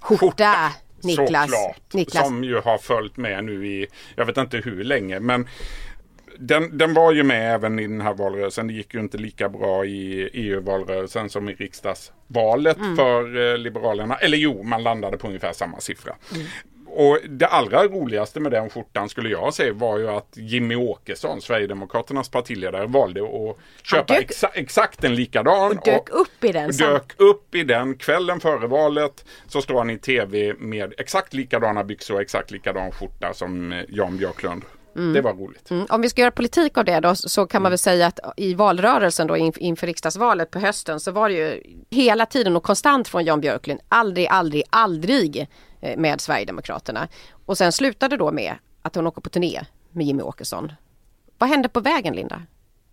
skjorta. 0.00 0.20
skjorta. 0.20 0.72
Niklas. 1.02 1.50
Såklart, 1.50 1.92
Niklas. 1.92 2.26
Som 2.26 2.44
ju 2.44 2.60
har 2.60 2.78
följt 2.78 3.16
med 3.16 3.44
nu 3.44 3.66
i, 3.66 3.86
jag 4.16 4.26
vet 4.26 4.36
inte 4.36 4.56
hur 4.56 4.84
länge, 4.84 5.20
men 5.20 5.48
den, 6.38 6.78
den 6.78 6.94
var 6.94 7.12
ju 7.12 7.22
med 7.22 7.54
även 7.54 7.78
i 7.78 7.86
den 7.86 8.00
här 8.00 8.14
valrörelsen. 8.14 8.66
Det 8.66 8.72
gick 8.72 8.94
ju 8.94 9.00
inte 9.00 9.18
lika 9.18 9.48
bra 9.48 9.84
i 9.84 10.30
EU-valrörelsen 10.32 11.30
som 11.30 11.48
i 11.48 11.54
riksdagsvalet 11.54 12.76
mm. 12.76 12.96
för 12.96 13.52
eh, 13.52 13.58
Liberalerna. 13.58 14.16
Eller 14.16 14.38
jo, 14.38 14.62
man 14.62 14.82
landade 14.82 15.18
på 15.18 15.26
ungefär 15.26 15.52
samma 15.52 15.80
siffra. 15.80 16.14
Mm. 16.34 16.46
Och 16.88 17.18
det 17.28 17.46
allra 17.46 17.84
roligaste 17.84 18.40
med 18.40 18.52
den 18.52 18.70
skjortan 18.70 19.08
skulle 19.08 19.28
jag 19.28 19.54
säga 19.54 19.72
var 19.72 19.98
ju 19.98 20.08
att 20.08 20.32
Jimmy 20.36 20.76
Åkesson, 20.76 21.40
Sverigedemokraternas 21.40 22.28
partiledare, 22.28 22.86
valde 22.86 23.20
att 23.22 23.56
köpa 23.82 24.14
dök, 24.14 24.22
exa 24.22 24.48
exakt 24.54 25.04
en 25.04 25.14
likadan. 25.14 25.70
Och 25.70 25.84
dök 25.84 26.08
och, 26.08 26.20
upp 26.20 26.44
i 26.44 26.52
den. 26.52 26.66
Och 26.66 26.74
dök 26.74 27.12
upp 27.16 27.54
i 27.54 27.62
den 27.62 27.94
kvällen 27.94 28.40
före 28.40 28.66
valet. 28.66 29.24
Så 29.46 29.62
står 29.62 29.78
han 29.78 29.90
i 29.90 29.98
tv 29.98 30.54
med 30.58 30.94
exakt 30.98 31.34
likadana 31.34 31.84
byxor 31.84 32.14
och 32.14 32.20
exakt 32.20 32.50
likadan 32.50 32.92
skjorta 32.92 33.34
som 33.34 33.72
eh, 33.72 33.84
Jan 33.88 34.16
Björklund. 34.16 34.62
Mm. 34.96 35.12
Det 35.12 35.20
var 35.20 35.34
roligt. 35.34 35.70
Mm. 35.70 35.86
Om 35.88 36.00
vi 36.00 36.08
ska 36.08 36.20
göra 36.20 36.30
politik 36.30 36.78
av 36.78 36.84
det 36.84 37.00
då 37.00 37.14
så 37.14 37.46
kan 37.46 37.62
man 37.62 37.66
mm. 37.66 37.70
väl 37.70 37.78
säga 37.78 38.06
att 38.06 38.20
i 38.36 38.54
valrörelsen 38.54 39.26
då 39.26 39.36
inför 39.36 39.86
riksdagsvalet 39.86 40.50
på 40.50 40.58
hösten 40.58 41.00
så 41.00 41.12
var 41.12 41.28
det 41.28 41.34
ju 41.34 41.62
hela 41.90 42.26
tiden 42.26 42.56
och 42.56 42.62
konstant 42.62 43.08
från 43.08 43.24
Jan 43.24 43.40
Björklund 43.40 43.80
aldrig, 43.88 44.26
aldrig, 44.26 44.62
aldrig 44.70 45.48
eh, 45.80 45.98
med 45.98 46.20
Sverigedemokraterna. 46.20 47.08
Och 47.46 47.58
sen 47.58 47.72
slutade 47.72 48.16
då 48.16 48.32
med 48.32 48.54
att 48.82 48.94
hon 48.94 49.06
åker 49.06 49.20
på 49.20 49.30
turné 49.30 49.64
med 49.90 50.06
Jimmy 50.06 50.22
Åkesson. 50.22 50.72
Vad 51.38 51.48
hände 51.48 51.68
på 51.68 51.80
vägen 51.80 52.14
Linda? 52.14 52.42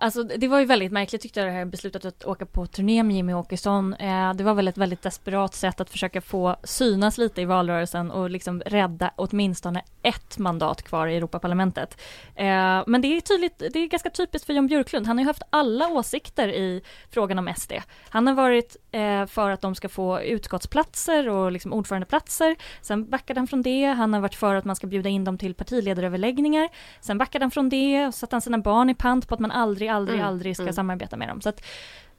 Alltså 0.04 0.24
det 0.24 0.48
var 0.48 0.60
ju 0.60 0.66
väldigt 0.66 0.92
märkligt 0.92 1.22
tyckte 1.22 1.40
jag 1.40 1.50
det 1.50 1.54
här 1.54 1.66
beslutet 1.66 2.06
att 2.06 2.26
åka 2.26 2.46
på 2.46 2.66
turné 2.66 3.04
med 3.04 3.16
Jimmy 3.16 3.34
Åkesson. 3.34 3.94
Eh, 3.94 4.34
det 4.34 4.44
var 4.44 4.54
väl 4.54 4.68
ett 4.68 4.78
väldigt 4.78 5.02
desperat 5.02 5.56
sätt 5.56 5.82
att 5.82 5.90
försöka 5.90 6.22
få 6.22 6.56
synas 6.64 7.18
lite 7.18 7.42
i 7.42 7.46
valrörelsen 7.46 8.12
och 8.12 8.30
liksom 8.30 8.62
rädda 8.62 9.12
åtminstone 9.16 9.82
ett 10.02 10.38
mandat 10.38 10.82
kvar 10.82 11.08
i 11.08 11.18
Europaparlamentet. 11.18 12.02
Eh, 12.36 12.84
men 12.88 13.02
det 13.02 13.08
är 13.08 13.22
tydligt, 13.22 13.60
det 13.60 13.80
är 13.80 13.88
ganska 13.88 14.10
typiskt 14.10 14.46
för 14.46 14.54
Jan 14.54 14.68
Björklund. 14.68 15.08
Han 15.08 15.18
har 15.18 15.24
ju 15.24 15.28
haft 15.28 15.44
alla 15.50 15.88
åsikter 15.88 16.48
i 16.48 16.82
frågan 17.10 17.40
om 17.40 17.54
SD. 17.58 17.74
Han 18.10 18.28
har 18.28 18.34
varit 18.34 18.78
eh, 18.94 19.26
för 19.26 19.50
att 19.50 19.62
de 19.62 19.76
ska 19.76 19.90
få 19.90 20.22
utskottsplatser 20.22 21.30
och 21.30 21.52
liksom 21.52 21.74
ordförandeplatser. 21.74 22.56
Sen 22.82 23.10
backade 23.10 23.40
han 23.40 23.48
från 23.48 23.62
det. 23.62 23.86
Han 23.86 24.14
har 24.14 24.22
varit 24.22 24.36
för 24.36 24.56
att 24.56 24.66
man 24.66 24.76
ska 24.76 24.88
bjuda 24.88 25.10
in 25.10 25.24
dem 25.24 25.38
till 25.38 25.54
partiledaröverläggningar. 25.54 26.70
Sen 27.02 27.18
backade 27.18 27.44
han 27.44 27.52
från 27.52 27.70
det 27.70 28.08
och 28.08 28.14
satte 28.14 28.36
han 28.36 28.42
sina 28.42 28.58
barn 28.58 28.90
i 28.90 28.96
pant 28.96 29.28
på 29.28 29.34
att 29.34 29.40
man 29.40 29.52
aldrig 29.52 29.90
aldrig, 29.90 30.20
mm. 30.20 30.28
aldrig 30.28 30.56
ska 30.56 30.64
mm. 30.64 30.74
samarbeta 30.74 31.18
med 31.18 31.28
dem. 31.28 31.42
Så 31.42 31.50
att 31.50 31.66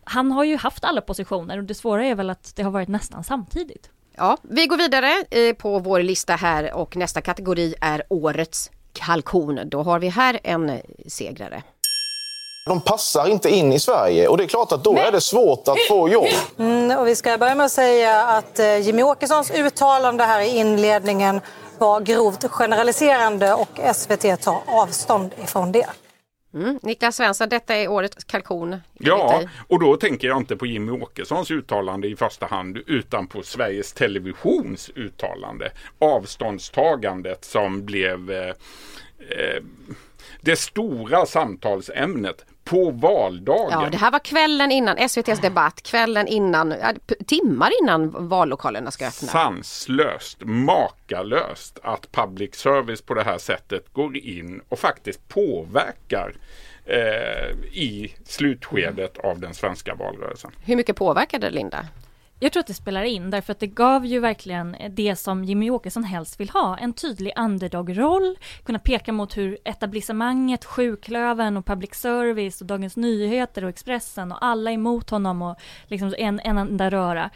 han 0.04 0.32
har 0.32 0.44
ju 0.44 0.56
haft 0.56 0.84
alla 0.84 1.00
positioner 1.00 1.58
och 1.58 1.64
det 1.64 1.74
svåra 1.74 2.04
är 2.04 2.14
väl 2.14 2.30
att 2.30 2.56
det 2.56 2.62
har 2.62 2.70
varit 2.70 2.88
nästan 2.88 3.24
samtidigt. 3.24 3.90
Ja, 4.16 4.36
vi 4.42 4.66
går 4.66 4.76
vidare 4.76 5.24
eh, 5.30 5.54
på 5.54 5.78
vår 5.78 6.02
lista 6.02 6.34
här 6.36 6.74
och 6.74 6.96
nästa 6.96 7.20
kategori 7.20 7.74
är 7.80 8.02
Årets 8.08 8.70
kalkon. 8.92 9.60
Då 9.64 9.82
har 9.82 9.98
vi 9.98 10.08
här 10.08 10.40
en 10.42 10.80
segrare. 11.06 11.62
De 12.66 12.80
passar 12.80 13.28
inte 13.28 13.50
in 13.50 13.72
i 13.72 13.80
Sverige 13.80 14.28
och 14.28 14.36
det 14.36 14.44
är 14.44 14.48
klart 14.48 14.72
att 14.72 14.84
då 14.84 14.92
Nej. 14.92 15.06
är 15.06 15.12
det 15.12 15.20
svårt 15.20 15.68
att 15.68 15.76
få 15.88 16.08
jobb. 16.08 16.26
Mm, 16.58 16.98
och 16.98 17.06
vi 17.06 17.16
ska 17.16 17.38
börja 17.38 17.54
med 17.54 17.66
att 17.66 17.72
säga 17.72 18.22
att 18.22 18.58
eh, 18.58 18.78
Jimmy 18.78 19.02
Åkessons 19.02 19.50
uttalande 19.50 20.24
här 20.24 20.40
i 20.40 20.56
inledningen 20.56 21.40
var 21.78 22.00
grovt 22.00 22.44
generaliserande 22.50 23.54
och 23.54 23.80
SVT 23.94 24.40
tar 24.40 24.58
avstånd 24.66 25.30
ifrån 25.42 25.72
det. 25.72 25.86
Mm. 26.54 26.78
Niklas 26.82 27.16
Svensson, 27.16 27.48
detta 27.48 27.74
är 27.74 27.88
årets 27.88 28.24
kalkon. 28.24 28.76
Ja, 28.92 29.42
och 29.68 29.80
då 29.80 29.96
tänker 29.96 30.28
jag 30.28 30.36
inte 30.36 30.56
på 30.56 30.66
Jimmy 30.66 30.92
Åkessons 30.92 31.50
uttalande 31.50 32.08
i 32.08 32.16
första 32.16 32.46
hand 32.46 32.78
utan 32.86 33.26
på 33.26 33.42
Sveriges 33.42 33.92
Televisions 33.92 34.90
uttalande. 34.94 35.72
Avståndstagandet 35.98 37.44
som 37.44 37.84
blev 37.84 38.30
eh, 38.30 38.48
eh, 38.48 39.62
det 40.40 40.56
stora 40.56 41.26
samtalsämnet 41.26 42.44
på 42.64 42.90
valdagen. 42.90 43.82
Ja, 43.82 43.88
det 43.90 43.96
här 43.96 44.10
var 44.10 44.18
kvällen 44.18 44.72
innan 44.72 44.98
SVTs 44.98 45.40
debatt, 45.40 45.82
kvällen 45.82 46.26
innan, 46.26 46.74
timmar 47.26 47.70
innan 47.82 48.28
vallokalerna 48.28 48.90
ska 48.90 49.06
öppna. 49.06 49.28
Sanslöst, 49.28 50.38
makalöst 50.44 51.78
att 51.82 52.12
public 52.12 52.54
service 52.54 53.02
på 53.02 53.14
det 53.14 53.24
här 53.24 53.38
sättet 53.38 53.92
går 53.92 54.16
in 54.16 54.60
och 54.68 54.78
faktiskt 54.78 55.28
påverkar 55.28 56.36
eh, 56.84 57.50
i 57.72 58.14
slutskedet 58.24 59.18
av 59.18 59.40
den 59.40 59.54
svenska 59.54 59.94
valrörelsen. 59.94 60.50
Hur 60.64 60.76
mycket 60.76 60.96
påverkade 60.96 61.46
det 61.46 61.54
Linda? 61.54 61.86
Jag 62.38 62.52
tror 62.52 62.60
att 62.60 62.66
det 62.66 62.74
spelar 62.74 63.02
in 63.02 63.30
därför 63.30 63.52
att 63.52 63.60
det 63.60 63.66
gav 63.66 64.06
ju 64.06 64.20
verkligen 64.20 64.76
det 64.90 65.16
som 65.16 65.44
Jimmy 65.44 65.70
Åkesson 65.70 66.04
helst 66.04 66.40
vill 66.40 66.50
ha. 66.50 66.78
En 66.78 66.92
tydlig 66.92 67.32
underdog-roll, 67.36 68.38
kunna 68.64 68.78
peka 68.78 69.12
mot 69.12 69.36
hur 69.36 69.58
etablissemanget, 69.64 70.64
sjuklöven 70.64 71.56
och 71.56 71.66
public 71.66 71.94
service 71.94 72.60
och 72.60 72.66
Dagens 72.66 72.96
Nyheter 72.96 73.64
och 73.64 73.70
Expressen 73.70 74.32
och 74.32 74.44
alla 74.44 74.70
emot 74.72 75.10
honom 75.10 75.42
och 75.42 75.56
liksom 75.86 76.14
en, 76.18 76.40
en 76.40 76.58
enda 76.58 76.90
röra. 76.90 77.30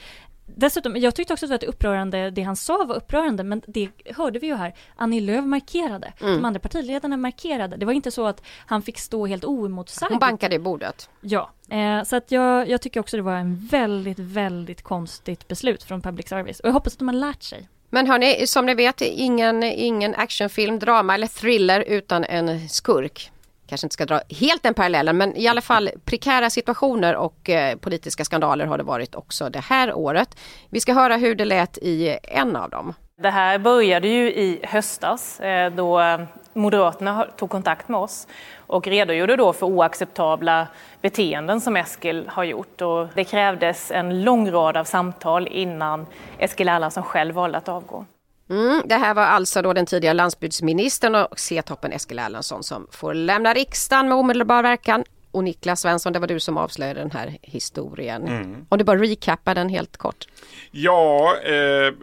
Dessutom, 0.57 0.97
jag 0.97 1.15
tyckte 1.15 1.33
också 1.33 1.47
att 1.47 1.61
det 1.61 1.67
var 1.67 1.73
upprörande, 1.73 2.31
det 2.31 2.43
han 2.43 2.57
sa 2.57 2.85
var 2.85 2.95
upprörande, 2.95 3.45
men 3.45 3.63
det 3.67 3.89
hörde 4.17 4.39
vi 4.39 4.47
ju 4.47 4.55
här. 4.55 4.75
Annie 4.97 5.21
Lööf 5.21 5.45
markerade, 5.45 6.13
mm. 6.21 6.35
de 6.35 6.45
andra 6.45 6.61
partiledarna 6.61 7.17
markerade. 7.17 7.77
Det 7.77 7.87
var 7.87 7.93
inte 7.93 8.11
så 8.11 8.27
att 8.27 8.43
han 8.67 8.83
fick 8.83 8.99
stå 8.99 9.27
helt 9.27 9.45
oemotsagd. 9.45 10.11
Hon 10.13 10.19
bankade 10.19 10.55
i 10.55 10.59
bordet. 10.59 11.11
Ja, 11.21 11.51
eh, 11.71 12.03
så 12.03 12.17
att 12.17 12.31
jag, 12.31 12.69
jag 12.69 12.81
tycker 12.81 13.01
också 13.01 13.17
det 13.17 13.23
var 13.23 13.37
en 13.37 13.67
väldigt, 13.67 14.19
väldigt 14.19 14.83
konstigt 14.83 15.49
beslut 15.49 15.83
från 15.83 16.03
public 16.03 16.29
service. 16.29 16.61
Och 16.61 16.69
jag 16.69 16.73
hoppas 16.73 16.93
att 16.93 16.99
de 16.99 17.09
har 17.09 17.15
lärt 17.15 17.43
sig. 17.43 17.69
Men 17.91 18.07
hörni, 18.07 18.47
som 18.47 18.67
ni 18.67 18.75
vet, 18.75 19.01
ingen, 19.01 19.63
ingen 19.63 20.15
actionfilm, 20.15 20.79
drama 20.79 21.15
eller 21.15 21.27
thriller 21.27 21.81
utan 21.81 22.25
en 22.25 22.69
skurk 22.69 23.31
kanske 23.69 23.85
inte 23.85 23.95
ska 23.95 24.07
dra 24.07 24.21
helt 24.41 24.63
den 24.63 24.75
parallellen 24.75 25.17
men 25.17 25.37
i 25.37 25.49
alla 25.49 25.61
fall 25.61 25.91
prekära 26.05 26.51
situationer 26.51 27.17
och 27.17 27.51
eh, 27.51 27.77
politiska 27.77 28.25
skandaler 28.25 28.67
har 28.67 28.79
det 28.79 28.85
varit 28.85 29.15
också 29.15 29.49
det 29.49 29.65
här 29.65 29.95
året. 29.95 30.39
Vi 30.71 30.81
ska 30.81 30.93
höra 30.93 31.17
hur 31.17 31.35
det 31.35 31.45
lät 31.45 31.79
i 31.79 32.19
en 32.23 32.57
av 32.57 32.71
dem. 32.71 32.95
Det 33.23 33.31
här 33.31 33.59
började 33.59 34.09
ju 34.09 34.33
i 34.33 34.61
höstas 34.63 35.41
eh, 35.41 35.73
då 35.73 36.01
eh, 36.01 36.21
Moderaterna 36.53 37.27
tog 37.37 37.51
kontakt 37.51 37.89
med 37.89 38.01
oss 38.01 38.27
och 38.57 38.87
redogjorde 38.87 39.37
då 39.37 39.53
för 39.53 39.67
oacceptabla 39.67 40.67
beteenden 41.01 41.61
som 41.61 41.77
Eskil 41.77 42.29
har 42.29 42.45
gjort. 42.45 42.81
Och 42.81 43.09
det 43.15 43.25
krävdes 43.25 43.91
en 43.91 44.25
lång 44.25 44.51
rad 44.51 44.77
av 44.77 44.85
samtal 44.85 45.49
innan 45.49 46.07
Eskil 46.39 46.69
Erlandsson 46.69 47.03
själv 47.03 47.35
valde 47.35 47.59
att 47.59 47.69
avgå. 47.69 48.05
Mm, 48.51 48.83
det 48.85 48.95
här 48.95 49.15
var 49.15 49.23
alltså 49.23 49.63
då 49.63 49.73
den 49.73 49.87
tidigare 49.87 50.15
landsbygdsministern 50.15 51.15
och 51.15 51.39
C-toppen 51.41 51.93
Eskil 51.93 52.19
Erlandsson 52.19 52.63
som 52.63 52.87
får 52.91 53.15
lämna 53.15 53.55
riksdagen 53.55 54.09
med 54.09 54.17
omedelbar 54.17 54.63
verkan. 54.63 55.05
Och 55.31 55.45
Niklas 55.45 55.81
Svensson, 55.81 56.13
det 56.13 56.19
var 56.19 56.27
du 56.27 56.41
som 56.41 56.57
avslöjade 56.57 57.01
den 57.01 57.11
här 57.11 57.39
historien. 57.43 58.29
Mm. 58.29 58.67
Om 58.69 58.79
du 58.79 58.85
bara 58.85 58.99
recappa 58.99 59.55
den 59.55 59.69
helt 59.69 59.97
kort. 59.97 60.27
Ja, 60.71 61.37
eh, 61.45 61.95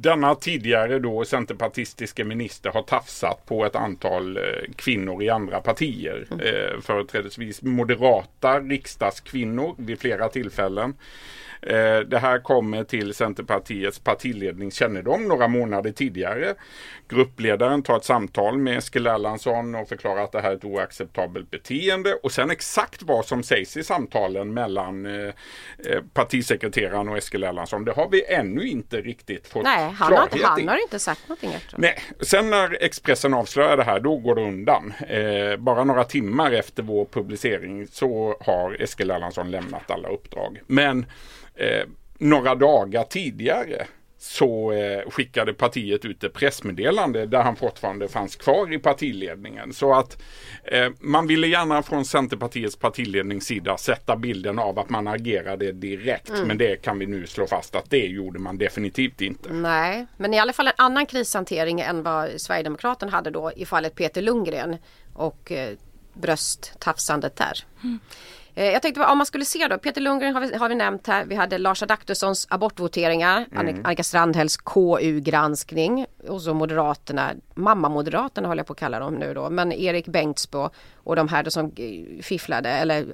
denna 0.00 0.34
tidigare 0.34 0.98
då 0.98 1.24
centerpartistiska 1.24 2.24
minister 2.24 2.70
har 2.70 2.82
tafsat 2.82 3.46
på 3.46 3.64
ett 3.64 3.76
antal 3.76 4.36
eh, 4.36 4.42
kvinnor 4.76 5.22
i 5.22 5.30
andra 5.30 5.60
partier. 5.60 6.26
Mm. 6.30 6.46
Eh, 6.46 6.80
företrädesvis 6.80 7.62
moderata 7.62 8.60
riksdagskvinnor 8.60 9.74
vid 9.78 10.00
flera 10.00 10.28
tillfällen. 10.28 10.94
Eh, 11.62 12.00
det 12.00 12.18
här 12.18 12.38
kommer 12.38 12.84
till 12.84 13.14
Centerpartiets 13.14 13.98
partilednings 13.98 14.74
kännedom 14.74 15.28
några 15.28 15.48
månader 15.48 15.92
tidigare. 15.92 16.54
Gruppledaren 17.08 17.82
tar 17.82 17.96
ett 17.96 18.04
samtal 18.04 18.58
med 18.58 18.78
Eskil 18.78 19.06
Erlandsson 19.06 19.74
och 19.74 19.88
förklarar 19.88 20.24
att 20.24 20.32
det 20.32 20.40
här 20.40 20.50
är 20.50 20.56
ett 20.56 20.64
oacceptabelt 20.64 21.50
beteende 21.50 22.14
och 22.14 22.32
sen 22.32 22.50
exakt 22.50 23.02
vad 23.02 23.26
som 23.26 23.42
sägs 23.42 23.76
i 23.76 23.84
samtalen 23.84 24.54
mellan 24.54 25.06
eh 25.06 25.32
partisekreteraren 26.12 27.08
och 27.08 27.18
Eskil 27.18 27.44
Erlandsson 27.44 27.84
det 27.84 27.92
har 27.92 28.08
vi 28.10 28.24
ännu 28.24 28.68
inte 28.68 29.00
riktigt 29.00 29.48
fått 29.48 29.64
Nej, 29.64 29.87
han 29.94 30.12
har, 30.12 30.28
han 30.42 30.68
har 30.68 30.82
inte 30.82 30.98
sagt 30.98 31.28
någonting. 31.28 31.52
Efteråt. 31.52 31.80
Nej, 31.80 31.98
sen 32.20 32.50
när 32.50 32.82
Expressen 32.82 33.34
avslöjar 33.34 33.76
det 33.76 33.84
här 33.84 34.00
då 34.00 34.16
går 34.16 34.34
det 34.34 34.42
undan. 34.42 34.92
Eh, 35.08 35.56
bara 35.56 35.84
några 35.84 36.04
timmar 36.04 36.52
efter 36.52 36.82
vår 36.82 37.04
publicering 37.04 37.86
så 37.92 38.36
har 38.40 38.82
Eskil 38.82 39.10
Erlandsson 39.10 39.50
lämnat 39.50 39.90
alla 39.90 40.08
uppdrag. 40.08 40.60
Men 40.66 41.06
Eh, 41.58 41.86
några 42.18 42.54
dagar 42.54 43.04
tidigare 43.04 43.86
så 44.18 44.72
eh, 44.72 45.10
skickade 45.10 45.54
partiet 45.54 46.04
ut 46.04 46.24
ett 46.24 46.32
pressmeddelande 46.32 47.26
där 47.26 47.42
han 47.42 47.56
fortfarande 47.56 48.08
fanns 48.08 48.36
kvar 48.36 48.72
i 48.72 48.78
partiledningen. 48.78 49.72
Så 49.72 49.94
att 49.94 50.22
eh, 50.64 50.88
man 51.00 51.26
ville 51.26 51.46
gärna 51.46 51.82
från 51.82 52.04
Centerpartiets 52.04 52.76
partilednings 52.76 53.44
sida 53.46 53.76
sätta 53.76 54.16
bilden 54.16 54.58
av 54.58 54.78
att 54.78 54.90
man 54.90 55.08
agerade 55.08 55.72
direkt. 55.72 56.30
Mm. 56.30 56.48
Men 56.48 56.58
det 56.58 56.82
kan 56.82 56.98
vi 56.98 57.06
nu 57.06 57.26
slå 57.26 57.46
fast 57.46 57.74
att 57.74 57.90
det 57.90 58.06
gjorde 58.06 58.38
man 58.38 58.58
definitivt 58.58 59.20
inte. 59.20 59.52
Nej, 59.52 60.06
men 60.16 60.34
i 60.34 60.38
alla 60.38 60.52
fall 60.52 60.66
en 60.66 60.72
annan 60.76 61.06
krishantering 61.06 61.80
än 61.80 62.02
vad 62.02 62.40
Sverigedemokraterna 62.40 63.12
hade 63.12 63.30
då 63.30 63.52
i 63.56 63.66
fallet 63.66 63.94
Peter 63.94 64.22
Lundgren 64.22 64.76
och 65.14 65.52
eh, 65.52 65.76
brösttafsandet 66.12 67.36
där. 67.36 67.64
Mm. 67.82 67.98
Eh, 68.58 68.72
jag 68.72 68.82
tänkte 68.82 69.04
om 69.04 69.18
man 69.18 69.26
skulle 69.26 69.44
se 69.44 69.68
då, 69.68 69.78
Peter 69.78 70.00
Lundgren 70.00 70.34
har 70.34 70.40
vi, 70.40 70.56
har 70.56 70.68
vi 70.68 70.74
nämnt 70.74 71.06
här, 71.06 71.24
vi 71.24 71.34
hade 71.34 71.58
Lars 71.58 71.82
Adaktussons 71.82 72.46
abortvoteringar, 72.50 73.46
mm. 73.52 73.80
Annika 73.84 74.02
Strandhälls 74.02 74.56
KU-granskning 74.56 76.06
och 76.28 76.42
så 76.42 76.54
Moderaterna, 76.54 77.30
mamma-Moderaterna 77.54 78.48
håller 78.48 78.60
jag 78.60 78.66
på 78.66 78.72
att 78.72 78.78
kalla 78.78 78.98
dem 78.98 79.14
nu 79.14 79.34
då, 79.34 79.50
men 79.50 79.72
Erik 79.72 80.08
Bengtsbo 80.08 80.70
och 80.94 81.16
de 81.16 81.28
här 81.28 81.50
som 81.50 81.72
fifflade 82.22 82.68
eller 82.68 83.06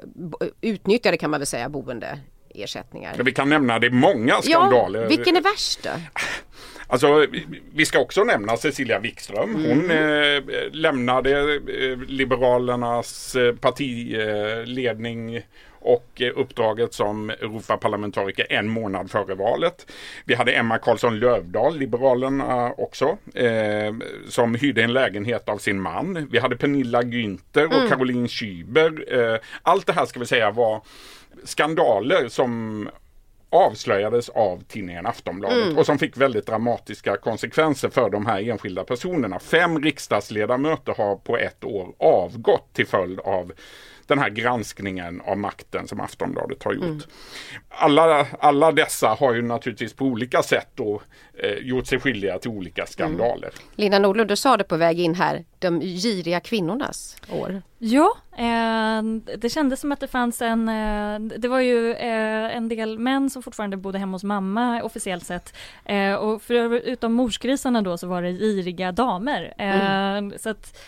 utnyttjade 0.61 1.17
kan 1.17 1.31
man 1.31 1.41
väl 1.41 1.47
säga 1.47 1.69
boendeersättningar. 1.69 3.15
Vi 3.25 3.33
kan 3.33 3.49
nämna 3.49 3.79
det 3.79 3.87
är 3.87 3.91
många 3.91 4.43
skandaler. 4.43 5.03
Ja, 5.03 5.09
vilken 5.09 5.37
är 5.37 5.41
värst 5.41 5.83
då? 5.83 5.91
Alltså, 6.95 7.27
vi 7.75 7.87
ska 7.87 7.99
också 7.99 8.25
nämna 8.25 8.57
Cecilia 8.57 8.99
Wikström. 8.99 9.55
Hon 9.55 9.91
mm. 9.91 9.91
eh, 9.91 10.55
lämnade 10.73 11.55
eh, 11.55 11.99
Liberalernas 12.07 13.37
eh, 13.37 13.55
partiledning 13.55 15.41
och 15.71 16.23
eh, 16.23 16.33
uppdraget 16.37 16.95
som 16.95 17.31
Europaparlamentariker 17.31 18.47
en 18.51 18.69
månad 18.69 19.11
före 19.11 19.35
valet. 19.35 19.87
Vi 20.25 20.35
hade 20.35 20.53
Emma 20.53 20.79
Karlsson 20.79 21.19
Lövdahl, 21.19 21.79
Liberalerna 21.79 22.73
också, 22.73 23.19
eh, 23.35 23.95
som 24.29 24.55
hyrde 24.55 24.83
en 24.83 24.93
lägenhet 24.93 25.49
av 25.49 25.59
sin 25.59 25.81
man. 25.81 26.29
Vi 26.31 26.39
hade 26.39 26.57
Pernilla 26.57 27.03
Günther 27.03 27.67
och 27.67 27.75
mm. 27.75 27.89
Caroline 27.89 28.27
Schüber. 28.27 29.15
Eh, 29.15 29.41
allt 29.63 29.87
det 29.87 29.93
här 29.93 30.07
ska 30.07 30.21
vi 30.21 30.27
säga 30.27 30.51
var 30.51 30.83
skandaler 31.45 32.29
som 32.29 32.89
avslöjades 33.55 34.29
av 34.29 34.63
tidningen 34.69 35.07
Aftonbladet 35.07 35.65
mm. 35.65 35.79
och 35.79 35.87
som 35.87 35.99
fick 35.99 36.17
väldigt 36.17 36.47
dramatiska 36.47 37.17
konsekvenser 37.17 37.89
för 37.89 38.11
de 38.11 38.27
här 38.27 38.51
enskilda 38.51 38.85
personerna. 38.85 39.39
Fem 39.39 39.83
riksdagsledamöter 39.83 40.95
har 40.95 41.17
på 41.17 41.37
ett 41.37 41.65
år 41.65 41.95
avgått 41.99 42.73
till 42.73 42.87
följd 42.87 43.21
av 43.21 43.53
den 44.09 44.19
här 44.19 44.31
granskningen 44.31 45.21
av 45.21 45.39
makten 45.39 45.89
som 45.89 46.01
Aftonbladet 46.01 46.63
har 46.63 46.73
gjort. 46.73 46.85
Mm. 46.85 47.01
Alla, 47.69 48.27
alla 48.39 48.73
dessa 48.73 49.09
har 49.09 49.35
ju 49.35 49.43
naturligtvis 49.43 49.93
på 49.93 50.05
olika 50.05 50.43
sätt 50.43 50.69
då 50.75 51.03
eh, 51.35 51.51
gjort 51.51 51.87
sig 51.87 52.01
skyldiga 52.01 52.39
till 52.39 52.51
olika 52.51 52.87
skandaler. 52.87 53.49
Mm. 53.49 53.71
Linda 53.75 53.99
Nordlund, 53.99 54.29
du 54.29 54.37
sa 54.37 54.57
det 54.57 54.65
på 54.65 54.77
väg 54.77 55.01
in 55.01 55.15
här, 55.15 55.45
de 55.59 55.81
giriga 55.81 56.41
kvinnornas 56.41 57.17
år. 57.31 57.63
Ja, 57.79 58.17
eh, 58.33 59.03
det 59.39 59.51
kändes 59.51 59.81
som 59.81 59.93
att 59.93 60.01
det 60.01 60.09
fanns 60.09 60.43
en, 60.43 60.69
eh, 60.69 61.39
det 61.39 61.49
var 61.49 61.61
ju 61.61 61.93
eh, 61.93 62.57
en 62.57 62.69
del 62.69 62.99
män 62.99 63.31
som 63.31 63.43
fortfarande 63.43 63.77
bodde 63.77 63.99
hemma 63.99 64.13
hos 64.15 64.25
mamma 64.25 64.83
officiellt 64.83 65.27
sett. 65.27 65.55
Eh, 65.85 66.15
och 66.15 66.43
förutom 66.43 67.13
morsgrisarna 67.13 67.83
då 67.83 67.99
så 67.99 68.07
var 68.07 68.23
det 68.23 68.33
giriga 68.33 68.93
damer. 68.93 69.55
Mm. 69.59 70.33
Så 70.39 70.51
att 70.51 70.79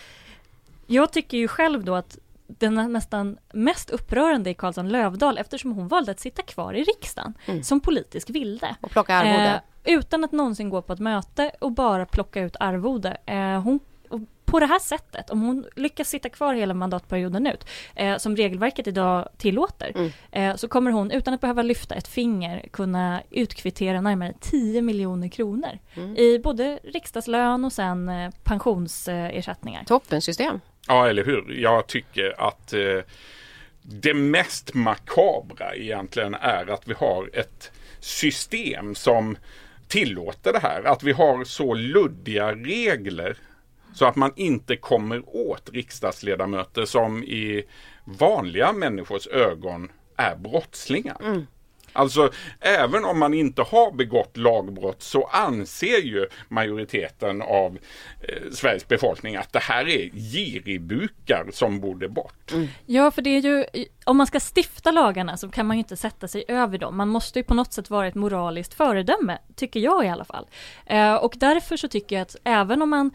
jag 0.87 1.13
tycker 1.13 1.37
ju 1.37 1.47
själv 1.47 1.83
då 1.83 1.95
att 1.95 2.17
den 2.47 2.93
nästan 2.93 3.37
mest 3.53 3.89
upprörande 3.89 4.49
i 4.49 4.53
Karlsson 4.53 4.89
Lövdal 4.89 5.37
eftersom 5.37 5.71
hon 5.71 5.87
valde 5.87 6.11
att 6.11 6.19
sitta 6.19 6.41
kvar 6.41 6.73
i 6.73 6.83
riksdagen 6.83 7.33
mm. 7.45 7.63
som 7.63 7.79
politisk 7.79 8.29
vilde. 8.29 8.75
Och 8.81 8.91
plocka 8.91 9.15
arvode. 9.15 9.61
Eh, 9.83 9.93
utan 9.95 10.23
att 10.23 10.31
någonsin 10.31 10.69
gå 10.69 10.81
på 10.81 10.93
ett 10.93 10.99
möte 10.99 11.51
och 11.59 11.71
bara 11.71 12.05
plocka 12.05 12.41
ut 12.41 12.55
arvode. 12.59 13.17
Eh, 13.25 13.61
hon, 13.61 13.79
på 14.45 14.59
det 14.59 14.65
här 14.65 14.79
sättet, 14.79 15.29
om 15.29 15.41
hon 15.41 15.65
lyckas 15.75 16.09
sitta 16.09 16.29
kvar 16.29 16.53
hela 16.53 16.73
mandatperioden 16.73 17.47
ut, 17.47 17.65
eh, 17.95 18.17
som 18.17 18.35
regelverket 18.35 18.87
idag 18.87 19.29
tillåter, 19.37 19.91
mm. 19.95 20.11
Eh, 20.31 20.55
så 20.55 20.67
kommer 20.67 20.91
hon 20.91 21.11
utan 21.11 21.33
att 21.33 21.41
behöva 21.41 21.61
lyfta 21.61 21.95
ett 21.95 22.07
finger 22.07 22.67
kunna 22.71 23.21
utkvittera 23.29 24.01
närmare 24.01 24.33
10 24.39 24.81
miljoner 24.81 25.27
kronor 25.27 25.79
mm. 25.95 26.17
i 26.17 26.39
både 26.39 26.79
riksdagslön 26.83 27.65
och 27.65 27.73
sen 27.73 28.09
eh, 28.09 28.31
pensionsersättningar. 28.43 29.83
Toppensystem! 29.83 30.59
Ja, 30.87 31.09
eller 31.09 31.23
hur. 31.23 31.53
Jag 31.61 31.87
tycker 31.87 32.41
att 32.47 32.73
eh, 32.73 32.99
det 33.81 34.13
mest 34.13 34.73
makabra 34.73 35.75
egentligen 35.75 36.33
är 36.33 36.67
att 36.67 36.87
vi 36.87 36.93
har 36.93 37.29
ett 37.33 37.71
system 37.99 38.95
som 38.95 39.37
tillåter 39.87 40.53
det 40.53 40.59
här. 40.59 40.83
Att 40.83 41.03
vi 41.03 41.11
har 41.11 41.43
så 41.43 41.73
luddiga 41.73 42.55
regler 42.55 43.37
så 43.93 44.05
att 44.05 44.15
man 44.15 44.33
inte 44.35 44.75
kommer 44.75 45.35
åt 45.35 45.69
riksdagsledamöter 45.73 46.85
som 46.85 47.23
i 47.23 47.63
vanliga 48.03 48.73
människors 48.73 49.27
ögon 49.27 49.91
är 50.15 50.35
brottslingar. 50.35 51.17
Mm. 51.21 51.45
Alltså 51.97 52.29
även 52.59 53.05
om 53.05 53.19
man 53.19 53.33
inte 53.33 53.61
har 53.61 53.91
begått 53.91 54.37
lagbrott 54.37 55.01
så 55.01 55.23
anser 55.23 56.01
ju 56.01 56.27
majoriteten 56.47 57.41
av 57.41 57.77
eh, 58.21 58.51
Sveriges 58.51 58.87
befolkning 58.87 59.35
att 59.35 59.53
det 59.53 59.59
här 59.59 59.87
är 59.87 60.09
giribukar 60.09 61.45
som 61.51 61.79
borde 61.79 62.09
bort. 62.09 62.51
Mm. 62.51 62.67
Ja, 62.85 63.11
för 63.11 63.21
det 63.21 63.29
är 63.29 63.41
ju, 63.41 63.65
om 64.05 64.17
man 64.17 64.27
ska 64.27 64.39
stifta 64.55 64.91
lagarna 64.91 65.37
så 65.37 65.49
kan 65.49 65.65
man 65.65 65.77
ju 65.77 65.79
inte 65.79 65.97
sätta 65.97 66.27
sig 66.27 66.43
över 66.47 66.77
dem. 66.77 66.97
Man 66.97 67.09
måste 67.09 67.39
ju 67.39 67.43
på 67.43 67.53
något 67.53 67.73
sätt 67.73 67.89
vara 67.89 68.07
ett 68.07 68.15
moraliskt 68.15 68.73
föredöme, 68.73 69.37
tycker 69.55 69.79
jag 69.79 70.05
i 70.05 70.09
alla 70.09 70.25
fall. 70.25 70.47
Eh, 70.85 71.15
och 71.15 71.33
därför 71.37 71.77
så 71.77 71.87
tycker 71.87 72.15
jag 72.15 72.21
att 72.21 72.35
även 72.43 72.81
om 72.81 72.89
man 72.89 73.11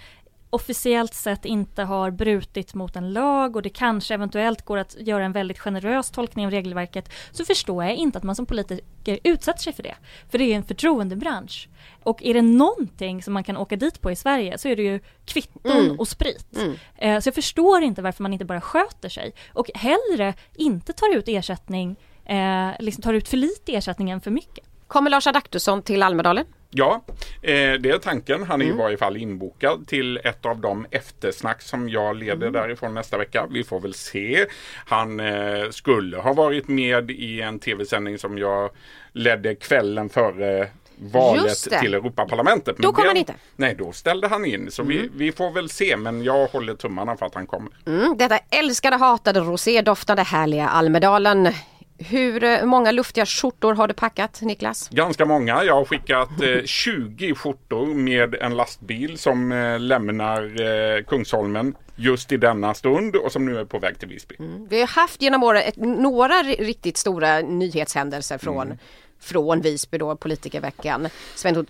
officiellt 0.53 1.15
sett 1.15 1.45
inte 1.45 1.83
har 1.83 2.11
brutit 2.11 2.75
mot 2.75 2.97
en 2.97 3.12
lag 3.12 3.57
och 3.57 3.62
det 3.62 3.69
kanske 3.69 4.15
eventuellt 4.15 4.62
går 4.62 4.79
att 4.79 4.97
göra 5.01 5.25
en 5.25 5.33
väldigt 5.33 5.59
generös 5.59 6.11
tolkning 6.11 6.47
av 6.47 6.51
regelverket 6.51 7.12
så 7.31 7.45
förstår 7.45 7.85
jag 7.85 7.95
inte 7.95 8.19
att 8.19 8.25
man 8.25 8.37
som 8.37 8.47
politiker 8.47 9.19
utsätter 9.25 9.62
sig 9.62 9.73
för 9.73 9.83
det. 9.83 9.95
För 10.31 10.38
det 10.38 10.45
är 10.45 10.57
en 10.57 10.65
förtroendebransch. 10.65 11.69
Och 12.03 12.23
är 12.23 12.35
det 12.35 12.43
någonting 12.43 13.23
som 13.23 13.35
man 13.35 13.45
kan 13.45 13.57
åka 13.57 13.77
dit 13.77 14.01
på 14.01 14.11
i 14.11 14.17
Sverige 14.17 14.59
så 14.59 14.69
är 14.69 14.77
det 14.77 14.83
ju 14.83 15.01
kvitton 15.25 15.73
mm. 15.73 16.01
och 16.01 16.09
sprit. 16.09 16.57
Mm. 16.57 16.75
Eh, 16.97 17.21
så 17.21 17.27
jag 17.29 17.35
förstår 17.35 17.83
inte 17.83 18.03
varför 18.03 18.23
man 18.23 18.33
inte 18.33 18.45
bara 18.45 18.61
sköter 18.61 19.09
sig 19.09 19.35
och 19.53 19.71
hellre 19.75 20.35
inte 20.55 20.93
tar 20.93 21.17
ut 21.17 21.29
ersättning, 21.29 21.97
eh, 22.25 22.71
liksom 22.79 23.03
tar 23.03 23.15
ut 23.15 23.29
för 23.29 23.37
lite 23.37 23.75
ersättning 23.75 24.11
än 24.11 24.21
för 24.21 24.31
mycket. 24.31 24.65
Kommer 24.87 25.11
Lars 25.11 25.27
Adaktusson 25.27 25.83
till 25.83 26.03
Almedalen? 26.03 26.47
Ja, 26.75 27.05
eh, 27.43 27.73
det 27.73 27.91
är 27.91 27.99
tanken. 27.99 28.43
Han 28.43 28.61
är 28.61 28.65
mm. 28.65 28.77
i 28.77 28.83
varje 28.83 28.97
fall 28.97 29.17
inbokad 29.17 29.87
till 29.87 30.17
ett 30.25 30.47
av 30.47 30.61
de 30.61 30.87
eftersnack 30.91 31.63
som 31.63 31.89
jag 31.89 32.17
leder 32.17 32.47
mm. 32.47 32.53
därifrån 32.53 32.95
nästa 32.95 33.19
vecka. 33.19 33.47
Vi 33.51 33.65
får 33.65 33.81
väl 33.81 33.95
se. 33.95 34.47
Han 34.87 35.21
eh, 35.21 35.71
skulle 35.71 36.17
ha 36.17 36.33
varit 36.33 36.69
med 36.69 37.11
i 37.11 37.41
en 37.41 37.59
tv-sändning 37.59 38.19
som 38.19 38.39
jag 38.39 38.71
ledde 39.13 39.55
kvällen 39.55 40.09
före 40.09 40.69
valet 40.97 41.59
till 41.81 41.95
Europaparlamentet. 41.95 42.79
Men 42.79 42.83
då 42.83 42.93
kom 42.93 43.07
han 43.07 43.17
inte. 43.17 43.35
Nej, 43.57 43.75
då 43.75 43.93
ställde 43.93 44.29
han 44.29 44.45
in. 44.45 44.71
Så 44.71 44.83
mm. 44.83 44.97
vi, 44.97 45.11
vi, 45.15 45.33
får 45.33 45.51
väl 45.51 45.69
se, 45.69 45.97
men 45.97 46.25
jag 46.25 46.47
håller 46.47 46.75
tummarna 46.75 47.17
för 47.17 47.27
att 47.27 47.35
han 47.35 47.47
kommer. 47.47 47.73
Mm, 47.87 48.17
detta 48.17 48.39
älskade, 48.51 48.97
hatade, 48.97 49.41
rosédoftande, 49.41 50.23
härliga 50.23 50.69
Almedalen. 50.69 51.49
Hur 51.99 52.45
eh, 52.45 52.65
många 52.65 52.93
luftiga 52.93 53.27
skjortor 53.27 53.75
har 53.75 53.89
du 53.89 53.95
packat 53.95 54.43
Niklas? 54.43 54.89
Ganska 54.89 55.25
många. 55.25 55.65
Jag 55.65 55.75
har 55.75 55.85
skickat 55.85 56.43
eh, 56.43 56.65
20 56.65 57.35
skjortor 57.35 57.95
med 57.95 58.35
en 58.35 58.57
lastbil 58.57 59.19
som 59.19 59.53
eh, 59.53 59.81
lämnar 59.81 60.43
eh, 60.43 61.05
Kungsholmen 61.05 61.75
just 61.97 62.33
i 62.33 62.37
denna 62.37 62.75
stund 62.75 63.17
och 63.17 63.33
som 63.33 63.47
nu 63.47 63.59
är 63.59 63.65
på 63.65 63.79
väg 63.79 63.99
till 63.99 64.09
Visby. 64.09 64.37
Mm. 64.39 64.67
Vi 64.71 64.81
har 64.81 64.89
haft 64.89 65.23
genom 65.23 65.43
året 65.43 65.77
några 65.77 66.35
riktigt 66.43 66.97
stora 66.97 67.41
nyhetshändelser 67.41 68.39
från 68.39 68.67
mm 68.67 68.79
från 69.23 69.61
Visby 69.61 69.99
då, 69.99 70.17
politikerveckan. 70.17 71.09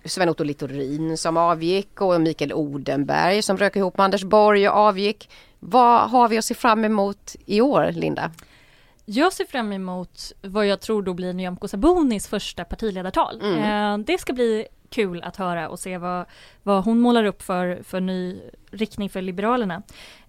Sven-Otto 0.05 0.45
Littorin 0.45 1.17
som 1.19 1.37
avgick 1.37 2.01
och 2.01 2.21
Mikael 2.21 2.53
Odenberg 2.53 3.43
som 3.43 3.57
rök 3.57 3.77
ihop 3.77 3.97
med 3.97 4.05
Anders 4.05 4.25
Borg 4.25 4.69
och 4.69 4.77
avgick. 4.77 5.31
Vad 5.61 6.11
har 6.11 6.29
vi 6.29 6.39
att 6.39 6.45
se 6.45 6.55
fram 6.55 6.85
emot 6.85 7.37
i 7.47 7.61
år, 7.61 7.91
Linda? 7.93 8.31
Jag 9.05 9.33
ser 9.33 9.45
fram 9.45 9.73
emot 9.73 10.33
vad 10.43 10.67
jag 10.67 10.81
tror 10.81 11.03
då 11.03 11.15
blir 11.15 11.33
Nyamko 11.33 11.69
Sabunis 11.69 12.29
första 12.29 12.65
partiledartal. 12.65 13.41
Mm. 13.43 14.01
Eh, 14.01 14.05
det 14.07 14.19
ska 14.19 14.33
bli 14.33 14.67
kul 14.93 15.23
att 15.23 15.37
höra 15.37 15.69
och 15.69 15.79
se 15.79 15.99
vad, 15.99 16.27
vad 16.63 16.85
hon 16.85 17.01
målar 17.01 17.25
upp 17.25 17.43
för, 17.43 17.83
för 17.83 18.01
ny 18.01 18.41
riktning 18.71 19.11
för 19.11 19.23
Liberalerna. 19.23 19.83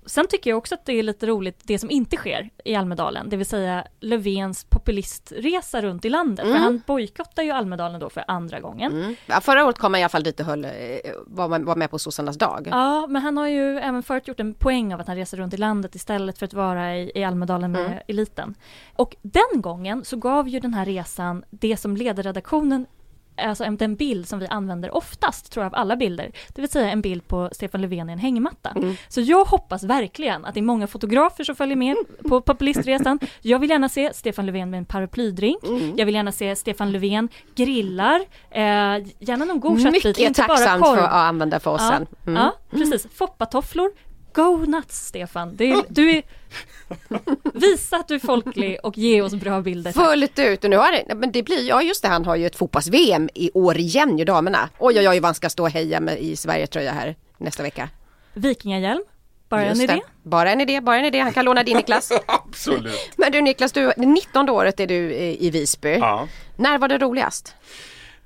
Sen 0.05 0.27
tycker 0.27 0.49
jag 0.49 0.57
också 0.57 0.75
att 0.75 0.85
det 0.85 0.93
är 0.93 1.03
lite 1.03 1.25
roligt 1.25 1.59
det 1.63 1.79
som 1.79 1.91
inte 1.91 2.17
sker 2.17 2.49
i 2.65 2.75
Almedalen, 2.75 3.29
det 3.29 3.37
vill 3.37 3.45
säga 3.45 3.87
Löfvens 3.99 4.63
populistresa 4.63 5.81
runt 5.81 6.05
i 6.05 6.09
landet. 6.09 6.45
Mm. 6.45 6.57
För 6.57 6.63
han 6.63 6.81
bojkottar 6.87 7.43
ju 7.43 7.51
Almedalen 7.51 7.99
då 7.99 8.09
för 8.09 8.23
andra 8.27 8.59
gången. 8.59 8.91
Mm. 8.91 9.15
Ja, 9.25 9.41
förra 9.41 9.65
året 9.65 9.77
kom 9.77 9.93
han 9.93 9.99
i 9.99 10.03
alla 10.03 10.09
fall 10.09 10.23
dit 10.23 10.39
och 10.39 10.45
höll, 10.45 10.65
eh, 10.65 10.71
var, 11.27 11.59
var 11.59 11.75
med 11.75 11.91
på 11.91 11.99
sossarnas 11.99 12.37
dag. 12.37 12.67
Ja, 12.71 13.07
men 13.07 13.21
han 13.21 13.37
har 13.37 13.47
ju 13.47 13.77
även 13.77 14.03
förut 14.03 14.27
gjort 14.27 14.39
en 14.39 14.53
poäng 14.53 14.93
av 14.93 15.01
att 15.01 15.07
han 15.07 15.15
reser 15.15 15.37
runt 15.37 15.53
i 15.53 15.57
landet 15.57 15.95
istället 15.95 16.37
för 16.37 16.45
att 16.45 16.53
vara 16.53 16.97
i, 16.97 17.11
i 17.15 17.23
Almedalen 17.23 17.71
med 17.71 17.85
mm. 17.85 17.99
eliten. 18.07 18.55
Och 18.95 19.15
den 19.21 19.61
gången 19.61 20.05
så 20.05 20.17
gav 20.17 20.47
ju 20.47 20.59
den 20.59 20.73
här 20.73 20.85
resan 20.85 21.43
det 21.49 21.77
som 21.77 21.97
ledarredaktionen 21.97 22.85
alltså 23.37 23.69
den 23.69 23.95
bild 23.95 24.27
som 24.27 24.39
vi 24.39 24.47
använder 24.47 24.95
oftast, 24.95 25.51
tror 25.51 25.63
jag, 25.63 25.73
av 25.73 25.79
alla 25.79 25.95
bilder. 25.95 26.31
Det 26.47 26.61
vill 26.61 26.69
säga 26.69 26.89
en 26.89 27.01
bild 27.01 27.27
på 27.27 27.49
Stefan 27.51 27.81
Löfven 27.81 28.09
i 28.09 28.13
en 28.13 28.19
hängmatta. 28.19 28.69
Mm. 28.69 28.95
Så 29.07 29.21
jag 29.21 29.45
hoppas 29.45 29.83
verkligen 29.83 30.45
att 30.45 30.53
det 30.53 30.59
är 30.59 30.61
många 30.61 30.87
fotografer 30.87 31.43
som 31.43 31.55
följer 31.55 31.75
med 31.75 31.95
på 32.29 32.41
populistresan. 32.41 33.19
Jag 33.41 33.59
vill 33.59 33.69
gärna 33.69 33.89
se 33.89 34.13
Stefan 34.13 34.45
Löfven 34.45 34.69
med 34.69 34.77
en 34.77 34.85
paraplydrink. 34.85 35.63
Mm. 35.63 35.93
Jag 35.97 36.05
vill 36.05 36.15
gärna 36.15 36.31
se 36.31 36.55
Stefan 36.55 36.91
Löfven 36.91 37.29
grillar. 37.55 38.19
Eh, 38.51 38.61
gärna 39.19 39.45
någon 39.45 39.59
god 39.59 39.81
köttbit. 39.81 40.05
Mycket 40.05 40.35
tacksamt 40.35 40.85
för 40.85 40.97
att 40.97 41.11
använda 41.11 41.59
för 41.59 41.71
oss 41.71 41.81
ja, 41.81 41.89
sen. 41.97 42.07
Mm. 42.27 42.43
Ja, 42.43 42.53
precis. 42.77 43.07
Foppatofflor, 43.13 43.91
Go 44.33 44.65
nuts 44.65 45.05
Stefan! 45.07 45.49
Är, 45.59 45.83
du 45.89 46.11
är... 46.11 46.23
Visa 47.53 47.97
att 47.97 48.07
du 48.07 48.15
är 48.15 48.19
folklig 48.19 48.77
och 48.83 48.97
ge 48.97 49.21
oss 49.21 49.35
bra 49.35 49.61
bilder. 49.61 49.91
Fullt 49.91 50.39
ut! 50.39 50.63
Och 50.63 50.69
nu 50.69 50.77
har 50.77 50.91
det, 50.91 51.15
men 51.15 51.31
det 51.31 51.43
blir, 51.43 51.67
ja 51.67 51.81
just 51.81 52.01
det, 52.01 52.07
han 52.07 52.25
har 52.25 52.35
ju 52.35 52.45
ett 52.45 52.55
fotbolls-VM 52.55 53.29
i 53.33 53.51
år 53.53 53.77
igen 53.77 54.17
ju 54.17 54.25
damerna. 54.25 54.69
Oj 54.79 54.99
oj 54.99 55.09
oj 55.09 55.19
vad 55.19 55.27
han 55.27 55.35
ska 55.35 55.49
stå 55.49 55.63
och 55.63 55.69
heja 55.69 55.99
med 55.99 56.19
i 56.19 56.35
Sverige-tröja 56.35 56.91
här 56.91 57.15
nästa 57.37 57.63
vecka. 57.63 57.89
Vikingahjälm, 58.33 59.03
bara 59.49 59.65
just 59.65 59.81
en 59.81 59.89
idé. 59.89 59.93
Det. 59.93 60.29
Bara 60.29 60.51
en 60.51 60.61
idé, 60.61 60.81
bara 60.81 60.97
en 60.97 61.05
idé. 61.05 61.19
Han 61.19 61.33
kan 61.33 61.45
låna 61.45 61.63
din 61.63 61.77
Niklas. 61.77 62.11
Absolut. 62.25 63.11
Men 63.15 63.31
du 63.31 63.41
Niklas, 63.41 63.71
du, 63.71 63.91
19 63.97 64.49
året 64.49 64.79
är 64.79 64.87
du 64.87 65.13
i 65.15 65.49
Visby. 65.49 65.97
Ja. 65.97 66.27
När 66.55 66.77
var 66.77 66.87
det 66.87 66.97
roligast? 66.97 67.55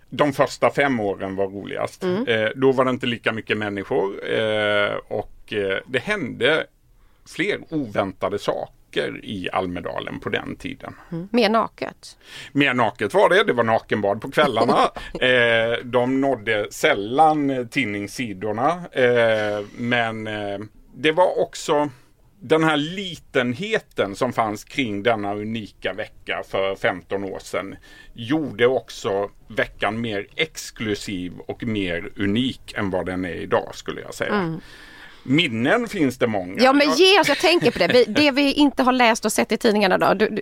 De 0.09 0.33
första 0.33 0.69
fem 0.69 0.99
åren 0.99 1.35
var 1.35 1.47
roligast. 1.47 2.03
Mm. 2.03 2.27
Eh, 2.27 2.49
då 2.55 2.71
var 2.71 2.85
det 2.85 2.91
inte 2.91 3.05
lika 3.05 3.31
mycket 3.31 3.57
människor 3.57 4.29
eh, 4.33 4.95
och 5.07 5.36
Eh, 5.53 5.77
det 5.85 5.99
hände 5.99 6.65
fler 7.25 7.59
oväntade 7.69 8.39
saker 8.39 9.25
i 9.25 9.49
Almedalen 9.53 10.19
på 10.19 10.29
den 10.29 10.55
tiden. 10.55 10.93
Mm. 11.11 11.27
Mer 11.31 11.49
naket? 11.49 12.17
Mer 12.51 12.73
naket 12.73 13.13
var 13.13 13.29
det. 13.29 13.43
Det 13.43 13.53
var 13.53 13.63
nakenbad 13.63 14.21
på 14.21 14.31
kvällarna. 14.31 14.91
eh, 15.21 15.83
de 15.83 16.21
nådde 16.21 16.71
sällan 16.71 17.67
tidningssidorna. 17.71 18.71
Eh, 18.91 19.65
men 19.77 20.27
eh, 20.27 20.59
det 20.93 21.11
var 21.11 21.39
också 21.39 21.89
den 22.39 22.63
här 22.63 22.77
litenheten 22.77 24.15
som 24.15 24.33
fanns 24.33 24.63
kring 24.63 25.03
denna 25.03 25.35
unika 25.35 25.93
vecka 25.93 26.43
för 26.47 26.75
15 26.75 27.23
år 27.23 27.39
sedan 27.39 27.75
gjorde 28.13 28.67
också 28.67 29.29
veckan 29.47 30.01
mer 30.01 30.27
exklusiv 30.35 31.33
och 31.39 31.63
mer 31.63 32.09
unik 32.15 32.73
än 32.77 32.89
vad 32.89 33.05
den 33.05 33.25
är 33.25 33.35
idag 33.35 33.75
skulle 33.75 34.01
jag 34.01 34.13
säga. 34.13 34.33
Mm. 34.33 34.61
Minnen 35.27 35.87
finns 35.87 36.17
det 36.17 36.27
många. 36.27 36.63
Ja 36.63 36.73
men 36.73 36.93
ge 36.93 37.19
oss, 37.19 37.27
jag 37.27 37.37
tänker 37.37 37.71
på 37.71 37.79
det, 37.79 38.05
det 38.07 38.31
vi 38.31 38.53
inte 38.53 38.83
har 38.83 38.91
läst 38.91 39.25
och 39.25 39.31
sett 39.31 39.51
i 39.51 39.57
tidningarna 39.57 39.97
då. 39.97 40.13
Du, 40.13 40.29
du, 40.29 40.41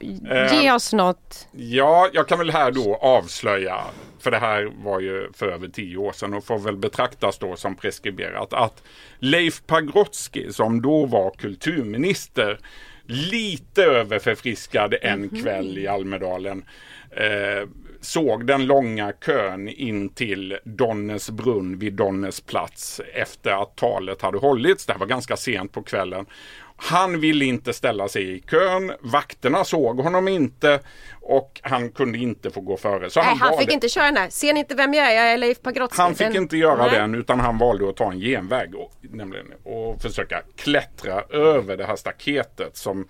ge 0.55 0.69
uh, 0.69 0.75
oss 0.75 0.93
något. 0.93 1.47
Ja, 1.51 2.09
jag 2.13 2.27
kan 2.27 2.37
väl 2.37 2.49
här 2.49 2.71
då 2.71 2.95
avslöja, 2.95 3.81
för 4.19 4.31
det 4.31 4.37
här 4.37 4.71
var 4.83 4.99
ju 4.99 5.31
för 5.33 5.47
över 5.47 5.67
tio 5.67 5.97
år 5.97 6.11
sedan 6.11 6.33
och 6.33 6.45
får 6.45 6.59
väl 6.59 6.77
betraktas 6.77 7.37
då 7.37 7.55
som 7.55 7.75
preskriberat, 7.75 8.53
att 8.53 8.83
Leif 9.19 9.61
Pagrotsky 9.67 10.51
som 10.51 10.81
då 10.81 11.05
var 11.05 11.31
kulturminister 11.31 12.59
lite 13.07 13.83
överförfriskad 13.83 14.93
en 15.01 15.13
mm 15.13 15.29
-hmm. 15.29 15.43
kväll 15.43 15.77
i 15.77 15.87
Almedalen 15.87 16.65
eh, 17.11 17.67
såg 18.05 18.47
den 18.47 18.65
långa 18.65 19.11
kön 19.11 19.69
in 19.69 20.09
till 20.09 20.57
Donnes 20.63 21.29
brunn 21.29 21.79
vid 21.79 21.93
Donnes 21.93 22.41
plats 22.41 23.01
efter 23.13 23.61
att 23.61 23.75
talet 23.75 24.21
hade 24.21 24.37
hållits. 24.37 24.85
Det 24.85 24.95
var 24.99 25.07
ganska 25.07 25.37
sent 25.37 25.71
på 25.71 25.83
kvällen. 25.83 26.25
Han 26.77 27.19
ville 27.19 27.45
inte 27.45 27.73
ställa 27.73 28.07
sig 28.07 28.35
i 28.35 28.39
kön. 28.41 28.91
Vakterna 28.99 29.63
såg 29.63 29.99
honom 29.99 30.27
inte 30.27 30.79
och 31.21 31.59
han 31.63 31.89
kunde 31.91 32.17
inte 32.17 32.49
få 32.51 32.61
gå 32.61 32.77
före. 32.77 33.09
Så 33.09 33.19
Nej, 33.19 33.29
han, 33.29 33.37
han 33.37 33.57
fick 33.57 33.67
det. 33.67 33.73
inte 33.73 33.89
köra 33.89 34.05
den 34.05 34.17
här. 34.17 34.29
Ser 34.29 34.53
ni 34.53 34.59
inte 34.59 34.75
vem 34.75 34.93
jag 34.93 35.11
är? 35.11 35.15
Jag 35.15 35.33
är 35.33 35.37
Leif 35.37 35.61
Pagrotsky. 35.61 36.01
Han 36.01 36.15
fick 36.15 36.35
inte 36.35 36.57
göra 36.57 36.85
Nej. 36.85 36.99
den 36.99 37.15
utan 37.15 37.39
han 37.39 37.57
valde 37.57 37.89
att 37.89 37.95
ta 37.95 38.11
en 38.11 38.19
genväg 38.19 38.75
och, 38.75 38.91
nämligen, 39.01 39.45
och 39.63 40.01
försöka 40.01 40.41
klättra 40.55 41.21
över 41.29 41.77
det 41.77 41.85
här 41.85 41.95
staketet 41.95 42.77
som 42.77 43.07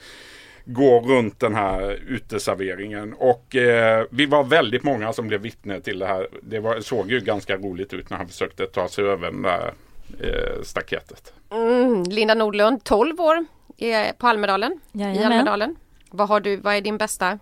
går 0.66 1.02
runt 1.02 1.40
den 1.40 1.56
här 1.56 2.00
uteserveringen. 2.08 3.14
Och 3.14 3.56
eh, 3.56 4.06
vi 4.10 4.26
var 4.26 4.44
väldigt 4.44 4.84
många 4.84 5.14
som 5.14 5.28
blev 5.28 5.42
vittne 5.42 5.82
till 5.82 6.00
det 6.00 6.08
här. 6.08 6.28
Det 6.42 6.60
var, 6.60 6.80
såg 6.82 7.12
ju 7.12 7.20
ganska 7.20 7.58
roligt 7.58 7.94
ut 7.94 8.10
när 8.10 8.18
han 8.18 8.28
försökte 8.28 8.66
ta 8.66 8.88
sig 8.88 9.06
över 9.06 9.32
det 9.32 9.42
där 9.42 9.74
eh, 10.20 10.62
staketet. 10.64 11.34
Mm, 11.52 12.04
Linda 12.04 12.34
Nordlund, 12.34 12.84
12 12.84 13.22
år 13.22 13.46
på 14.18 14.28
Almedalen. 14.28 14.80
I 14.94 15.04
Almedalen. 15.04 15.76
Vad, 16.12 16.28
har 16.28 16.40
du, 16.40 16.58
vad 16.58 16.76
är 16.76 16.82
din 16.82 16.98
bästa? 16.98 17.40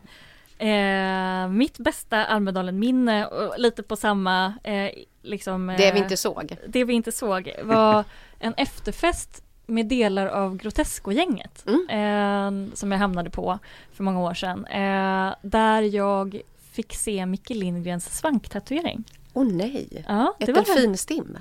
Eh, 0.58 1.48
mitt 1.48 1.78
bästa 1.78 2.26
Almedalen-minne, 2.26 3.28
lite 3.58 3.84
på 3.84 3.96
samma 3.96 4.54
eh, 4.64 4.90
liksom, 5.22 5.76
Det 5.78 5.92
vi 5.92 6.00
inte 6.00 6.18
såg. 6.18 6.56
Det 6.68 6.84
vi 6.84 6.94
inte 6.94 7.12
såg 7.12 7.52
var 7.64 8.04
en 8.40 8.54
efterfest 8.58 9.43
med 9.66 9.86
delar 9.86 10.28
av 10.28 10.58
Grotesco-gänget 10.58 11.66
mm. 11.68 11.90
eh, 11.90 12.74
som 12.76 12.92
jag 12.92 13.00
hamnade 13.00 13.30
på 13.30 13.60
för 13.94 14.04
många 14.04 14.20
år 14.20 14.34
sedan. 14.34 14.66
Eh, 14.66 15.36
där 15.42 15.82
jag 15.82 16.42
fick 16.72 16.94
se 16.94 17.26
Micke 17.26 17.50
Lindgrens 17.50 18.18
svanktatuering. 18.18 19.04
Åh 19.34 19.44
oh, 19.44 19.54
nej! 19.54 20.06
Ja, 20.08 20.36
det 20.40 20.50
Ett 20.50 20.56
delfinstim? 20.56 21.38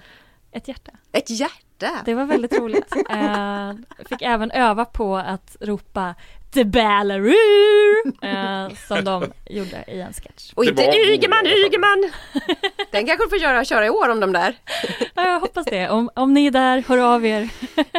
Ett 0.53 0.69
hjärta. 0.69 0.93
Ett 1.13 1.31
hjärta? 1.31 1.91
Det 2.05 2.15
var 2.15 2.25
väldigt 2.25 2.59
roligt. 2.59 2.97
uh, 2.97 3.73
fick 4.09 4.23
även 4.23 4.51
öva 4.51 4.85
på 4.85 5.17
att 5.17 5.57
ropa 5.61 6.15
The 6.55 6.65
Ballaroo! 6.65 7.35
Eh, 8.23 8.77
som 8.89 9.05
de 9.05 9.33
gjorde 9.51 9.85
i 9.87 10.01
en 10.01 10.13
sketch. 10.13 10.53
Och 10.55 10.65
inte 10.65 10.83
Ygeman, 10.83 11.47
Ygeman! 11.47 12.11
Den 12.91 13.07
kanske 13.07 13.25
du 13.25 13.29
får 13.29 13.39
göra, 13.39 13.65
köra 13.65 13.87
i 13.87 13.91
år 13.91 14.09
om 14.09 14.21
de 14.21 14.33
där. 14.33 14.55
Ja, 15.15 15.27
jag 15.27 15.41
hoppas 15.41 15.65
det. 15.65 15.89
Om, 15.89 16.11
om 16.15 16.35
ni 16.35 16.47
är 16.47 16.51
där, 16.51 16.85
hör 16.89 16.99
av 16.99 17.27
er. 17.27 17.49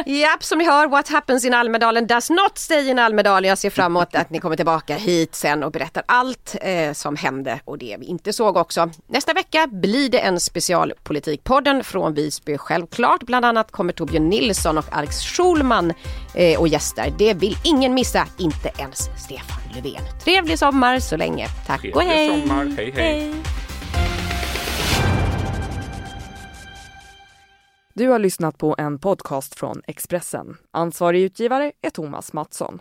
Japp, 0.06 0.42
som 0.44 0.58
ni 0.58 0.64
hör, 0.64 0.88
What 0.88 1.08
happens 1.08 1.44
in 1.44 1.54
Almedalen 1.54 2.06
does 2.06 2.30
not 2.30 2.58
stay 2.58 2.90
in 2.90 2.98
Almedalen. 2.98 3.48
Jag 3.48 3.58
ser 3.58 3.70
fram 3.70 3.96
emot 3.96 4.14
att 4.14 4.30
ni 4.30 4.38
kommer 4.40 4.56
tillbaka 4.56 4.96
hit 4.96 5.34
sen 5.34 5.62
och 5.62 5.72
berättar 5.72 6.02
allt 6.06 6.56
eh, 6.60 6.92
som 6.92 7.16
hände 7.16 7.60
och 7.64 7.78
det 7.78 7.96
vi 8.00 8.06
inte 8.06 8.32
såg 8.32 8.56
också. 8.56 8.90
Nästa 9.06 9.32
vecka 9.32 9.66
blir 9.66 10.08
det 10.08 10.18
en 10.18 10.40
specialpolitikpodden 10.40 11.84
från 11.84 12.14
Visby 12.14 12.58
självklart. 12.58 13.22
Bland 13.22 13.44
annat 13.44 13.70
kommer 13.70 13.92
Torbjörn 13.92 14.28
Nilsson 14.28 14.78
och 14.78 14.86
Alex 14.90 15.20
Schulman 15.20 15.92
eh, 16.34 16.60
och 16.60 16.68
gäster. 16.68 17.12
Det 17.18 17.34
vill 17.34 17.56
ingen 17.64 17.94
missa 17.94 18.26
inte 18.44 18.70
ens 18.78 18.98
Stefan 18.98 19.62
Löfven. 19.74 20.02
Trevlig 20.20 20.58
sommar 20.58 20.98
så 20.98 21.16
länge. 21.16 21.46
Tack 21.66 21.80
Trevlig 21.80 21.96
och 21.96 22.02
hej! 22.02 22.40
sommar. 22.42 22.64
hej! 22.64 22.90
hej. 22.90 23.20
hej. 23.20 23.34
Du 27.94 28.08
har 28.08 28.18
lyssnat 28.18 28.58
på 28.58 28.74
en 28.78 28.98
podcast 28.98 29.58
från 29.58 29.82
Expressen. 29.86 30.56
Ansvarig 30.70 31.22
utgivare 31.22 31.72
är 31.82 31.90
Thomas 31.90 32.32
Mattsson. 32.32 32.80